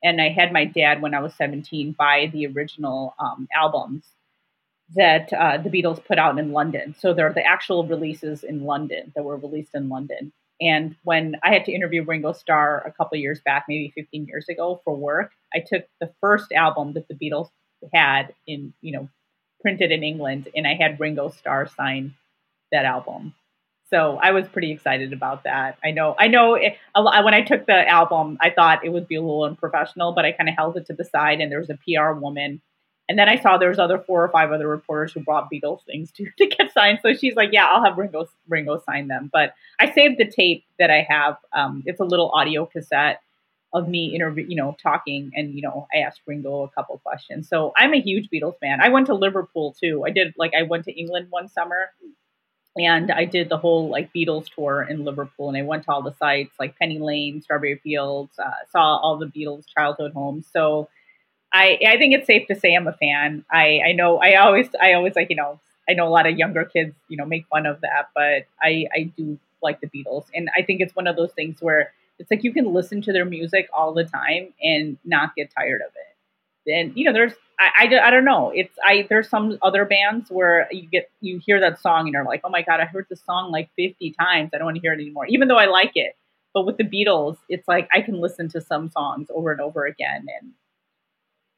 [0.02, 4.04] and I had my dad when I was 17 buy the original um, albums
[4.94, 6.94] that uh, the Beatles put out in London.
[6.98, 10.32] So they're the actual releases in London that were released in London.
[10.60, 14.48] And when I had to interview Ringo Starr a couple years back, maybe 15 years
[14.48, 17.50] ago for work, I took the first album that the Beatles
[17.92, 19.08] had in, you know,
[19.60, 22.14] printed in England, and I had Ringo Starr sign
[22.70, 23.34] that album.
[23.90, 25.78] So I was pretty excited about that.
[25.84, 26.54] I know, I know.
[26.54, 30.24] It, when I took the album, I thought it would be a little unprofessional, but
[30.24, 32.62] I kind of held it to the side, and there was a PR woman.
[33.08, 35.84] And then I saw there was other four or five other reporters who brought Beatles
[35.84, 37.00] things to, to get signed.
[37.02, 40.64] So she's like, "Yeah, I'll have Ringo Ringo sign them." But I saved the tape
[40.78, 41.36] that I have.
[41.52, 43.20] Um, it's a little audio cassette
[43.74, 47.48] of me interview, you know, talking, and you know, I asked Ringo a couple questions.
[47.48, 48.80] So I'm a huge Beatles fan.
[48.80, 50.04] I went to Liverpool too.
[50.06, 51.90] I did like I went to England one summer,
[52.76, 56.02] and I did the whole like Beatles tour in Liverpool, and I went to all
[56.02, 60.46] the sites like Penny Lane, Strawberry Fields, uh, saw all the Beatles childhood homes.
[60.52, 60.88] So
[61.52, 63.44] I I think it's safe to say I'm a fan.
[63.50, 66.36] I I know I always I always like you know I know a lot of
[66.36, 70.24] younger kids you know make fun of that, but I I do like the Beatles,
[70.34, 73.12] and I think it's one of those things where it's like you can listen to
[73.12, 76.72] their music all the time and not get tired of it.
[76.72, 78.50] And you know, there's I, I, I don't know.
[78.54, 82.24] It's I there's some other bands where you get you hear that song and you're
[82.24, 84.50] like, oh my god, I heard this song like 50 times.
[84.54, 86.16] I don't want to hear it anymore, even though I like it.
[86.54, 89.86] But with the Beatles, it's like I can listen to some songs over and over
[89.86, 90.52] again, and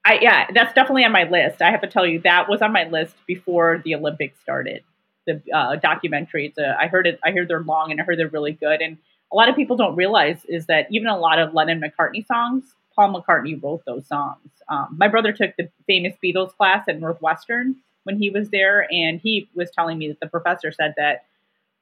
[0.05, 1.63] I yeah, that's definitely on my list.
[1.63, 4.83] I have to tell you that was on my list before the Olympics started.
[5.27, 6.47] The uh, documentary.
[6.47, 7.19] It's a, I heard it.
[7.25, 8.83] I heard they're long and I heard they're really good.
[8.83, 8.99] And
[9.33, 12.65] a lot of people don't realize is that even a lot of Lennon McCartney songs,
[12.95, 14.51] Paul McCartney wrote those songs.
[14.69, 19.19] Um, my brother took the famous Beatles class at Northwestern when he was there, and
[19.21, 21.25] he was telling me that the professor said that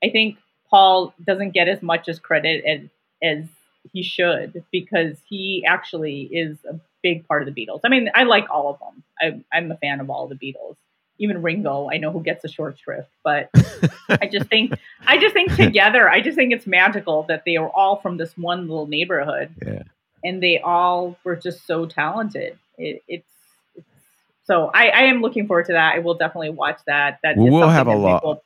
[0.02, 0.38] I think
[0.70, 2.80] Paul doesn't get as much as credit as,
[3.22, 3.44] as
[3.92, 7.80] he should because he actually is a big part of the Beatles.
[7.84, 9.02] I mean, I like all of them.
[9.52, 10.76] I, I'm a fan of all the Beatles.
[11.18, 13.50] Even Ringo, I know who gets a short shrift, but
[14.08, 14.72] I just think,
[15.06, 18.36] I just think together, I just think it's magical that they are all from this
[18.36, 19.82] one little neighborhood, Yeah.
[20.24, 22.58] and they all were just so talented.
[22.78, 23.26] It, it's,
[23.76, 23.86] it's
[24.44, 25.94] so I, I am looking forward to that.
[25.94, 27.20] I will definitely watch that.
[27.22, 28.42] That we'll have a lot-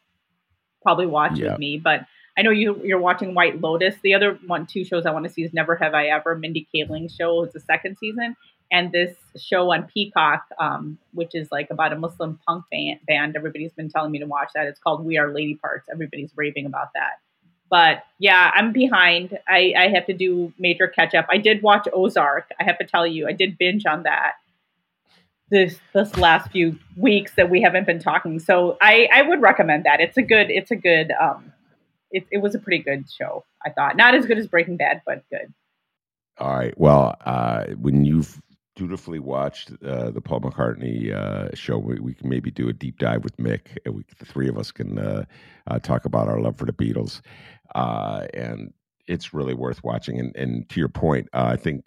[0.82, 1.50] Probably watch Yeah.
[1.52, 2.02] with me, but
[2.36, 3.94] I know you you're watching White Lotus.
[4.02, 6.34] The other one, two shows I want to see is Never Have I Ever.
[6.36, 8.36] Mindy Kaling's show is the second season,
[8.70, 13.36] and this show on Peacock, um, which is like about a Muslim punk band, band.
[13.36, 14.66] Everybody's been telling me to watch that.
[14.66, 15.88] It's called We Are Lady Parts.
[15.90, 17.20] Everybody's raving about that.
[17.68, 19.38] But yeah, I'm behind.
[19.48, 21.26] I, I have to do major catch up.
[21.30, 22.50] I did watch Ozark.
[22.60, 24.34] I have to tell you, I did binge on that
[25.50, 28.38] this this last few weeks that we haven't been talking.
[28.38, 30.00] So I I would recommend that.
[30.00, 31.52] It's a good it's a good um
[32.10, 33.44] it, it was a pretty good show.
[33.64, 35.52] I thought not as good as Breaking Bad, but good.
[36.38, 36.78] All right.
[36.78, 38.40] Well, uh, when you've
[38.74, 42.98] dutifully watched uh, the Paul McCartney uh, show, we, we can maybe do a deep
[42.98, 43.78] dive with Mick.
[43.84, 45.24] And we, the three of us can uh,
[45.66, 47.22] uh, talk about our love for the Beatles.
[47.74, 48.72] Uh, and
[49.06, 50.20] it's really worth watching.
[50.20, 51.84] And, and to your point, uh, I think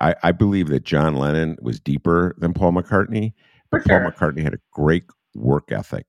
[0.00, 3.34] I, I believe that John Lennon was deeper than Paul McCartney,
[3.70, 4.00] but Paul.
[4.00, 5.04] McCartney had a great
[5.34, 6.06] work ethic.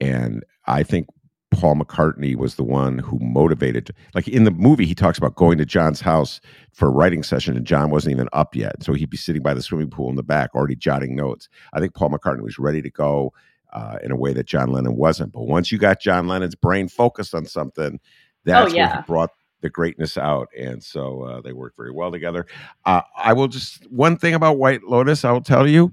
[0.00, 1.08] And I think
[1.50, 3.90] Paul McCartney was the one who motivated.
[4.14, 6.40] Like in the movie, he talks about going to John's house
[6.72, 8.82] for a writing session, and John wasn't even up yet.
[8.82, 11.48] So he'd be sitting by the swimming pool in the back, already jotting notes.
[11.72, 13.32] I think Paul McCartney was ready to go
[13.72, 15.32] uh, in a way that John Lennon wasn't.
[15.32, 17.98] But once you got John Lennon's brain focused on something,
[18.44, 18.96] that's Oh, yeah.
[18.98, 19.30] he brought
[19.60, 22.46] the greatness out, and so uh, they worked very well together.
[22.86, 25.24] Uh, I will just one thing about White Lotus.
[25.24, 25.92] I will tell you,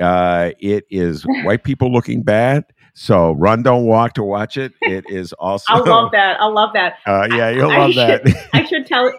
[0.00, 2.64] uh, it is white people looking bad.
[2.98, 4.72] So run, don't walk to watch it.
[4.80, 5.66] It is also.
[5.68, 6.40] I love that.
[6.40, 6.96] I love that.
[7.04, 8.26] Uh, yeah, you'll I, love I that.
[8.26, 9.12] Should, I should tell.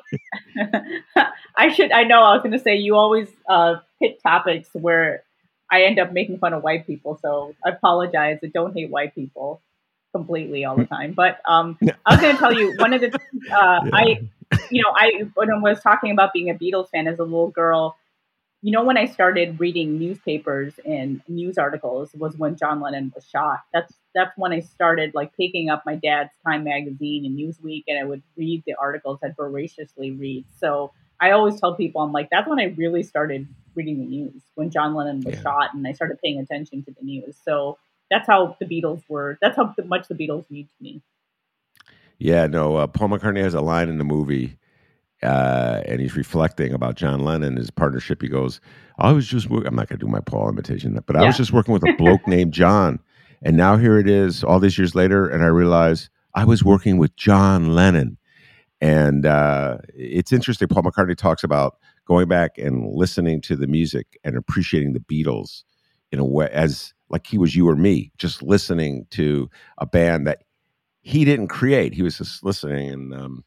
[1.55, 1.91] I should.
[1.91, 2.23] I know.
[2.23, 5.23] I was going to say you always uh, pick topics where
[5.71, 7.19] I end up making fun of white people.
[7.21, 8.39] So I apologize.
[8.43, 9.61] I don't hate white people
[10.11, 11.13] completely all the time.
[11.13, 13.13] But um, I was going to tell you one of the.
[13.13, 13.19] Uh,
[13.51, 13.89] yeah.
[13.93, 14.03] I,
[14.71, 17.51] you know, I when I was talking about being a Beatles fan as a little
[17.51, 17.95] girl
[18.61, 23.25] you know when i started reading newspapers and news articles was when john lennon was
[23.25, 23.59] shot.
[23.73, 27.99] That's that's when i started like picking up my dad's time magazine and newsweek and
[27.99, 30.45] i would read the articles i'd voraciously read.
[30.59, 34.41] So i always tell people i'm like that's when i really started reading the news
[34.55, 35.41] when john lennon was yeah.
[35.41, 37.35] shot and i started paying attention to the news.
[37.45, 37.77] So
[38.09, 41.01] that's how the beatles were that's how much the beatles mean to me.
[42.17, 44.57] Yeah no uh, paul mccartney has a line in the movie
[45.23, 48.21] uh, and he's reflecting about John Lennon, and his partnership.
[48.21, 48.61] He goes,
[48.99, 51.51] I was just, I'm not going to do my Paul imitation, but I was just
[51.51, 52.99] working with a bloke named John.
[53.43, 56.97] And now here it is, all these years later, and I realize I was working
[56.97, 58.17] with John Lennon.
[58.79, 60.67] And uh, it's interesting.
[60.67, 65.63] Paul McCartney talks about going back and listening to the music and appreciating the Beatles
[66.11, 70.27] in a way as like he was you or me, just listening to a band
[70.27, 70.43] that
[71.01, 71.93] he didn't create.
[71.93, 72.89] He was just listening.
[72.91, 73.45] And um,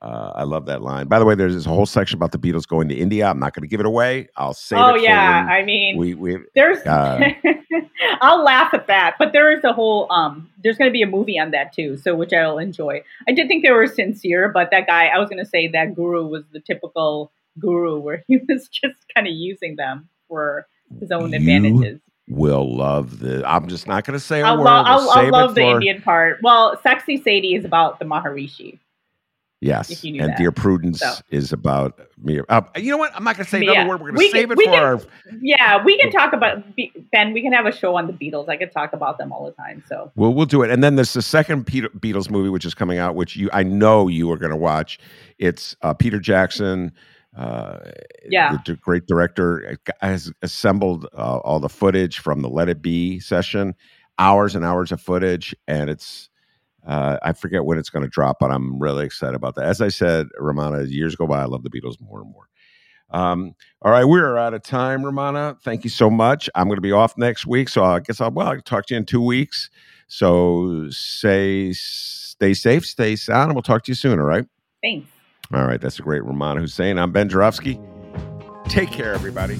[0.00, 1.08] uh, I love that line.
[1.08, 3.28] By the way, there's this whole section about the Beatles going to India.
[3.28, 4.28] I'm not going to give it away.
[4.36, 4.76] I'll say.
[4.76, 6.78] Oh yeah, I mean, we, we there's.
[6.86, 7.30] Uh,
[8.20, 10.10] I'll laugh at that, but there is a whole.
[10.10, 13.02] Um, there's going to be a movie on that too, so which I'll enjoy.
[13.26, 15.94] I did think they were sincere, but that guy, I was going to say that
[15.94, 20.66] guru was the typical guru where he was just kind of using them for
[21.00, 23.42] his own advantages will love the.
[23.48, 24.64] I'm just not going to say a I'll word.
[24.64, 26.38] Lo- I'll, I'll love the Indian part.
[26.42, 28.78] Well, Sexy Sadie is about the Maharishi.
[29.60, 30.38] Yes, and that.
[30.38, 31.14] Dear Prudence so.
[31.30, 32.40] is about me.
[32.48, 33.10] Uh, you know what?
[33.12, 33.88] I'm not going to say another yeah.
[33.88, 34.00] word.
[34.00, 35.00] We're going to save can, it for can, our.
[35.40, 36.62] Yeah, we can talk about
[37.10, 37.32] Ben.
[37.32, 38.48] We can have a show on the Beatles.
[38.48, 39.82] I could talk about them all the time.
[39.88, 40.70] So well, we'll do it.
[40.70, 43.64] And then there's the second Peter, Beatles movie, which is coming out, which you I
[43.64, 45.00] know you are going to watch.
[45.38, 46.92] It's uh, Peter Jackson.
[47.36, 47.78] Uh,
[48.28, 53.18] yeah, the great director has assembled uh, all the footage from the Let It Be
[53.18, 53.74] session,
[54.20, 56.30] hours and hours of footage, and it's
[56.86, 59.64] uh, I forget when it's going to drop, but I'm really excited about that.
[59.64, 62.48] As I said, Rummana, years go by, I love the Beatles more and more.
[63.10, 65.60] Um, all right, we are out of time, Rummana.
[65.62, 66.50] Thank you so much.
[66.54, 68.94] I'm going to be off next week, so I guess I'll well I'll talk to
[68.94, 69.70] you in two weeks.
[70.08, 74.18] So say stay safe, stay sound, and we'll talk to you soon.
[74.18, 74.46] All right.
[74.82, 75.08] Thanks.
[75.52, 76.98] All right, that's a great Rummana Hussain.
[76.98, 77.80] I'm Ben Joravsky.
[78.68, 79.58] Take care, everybody.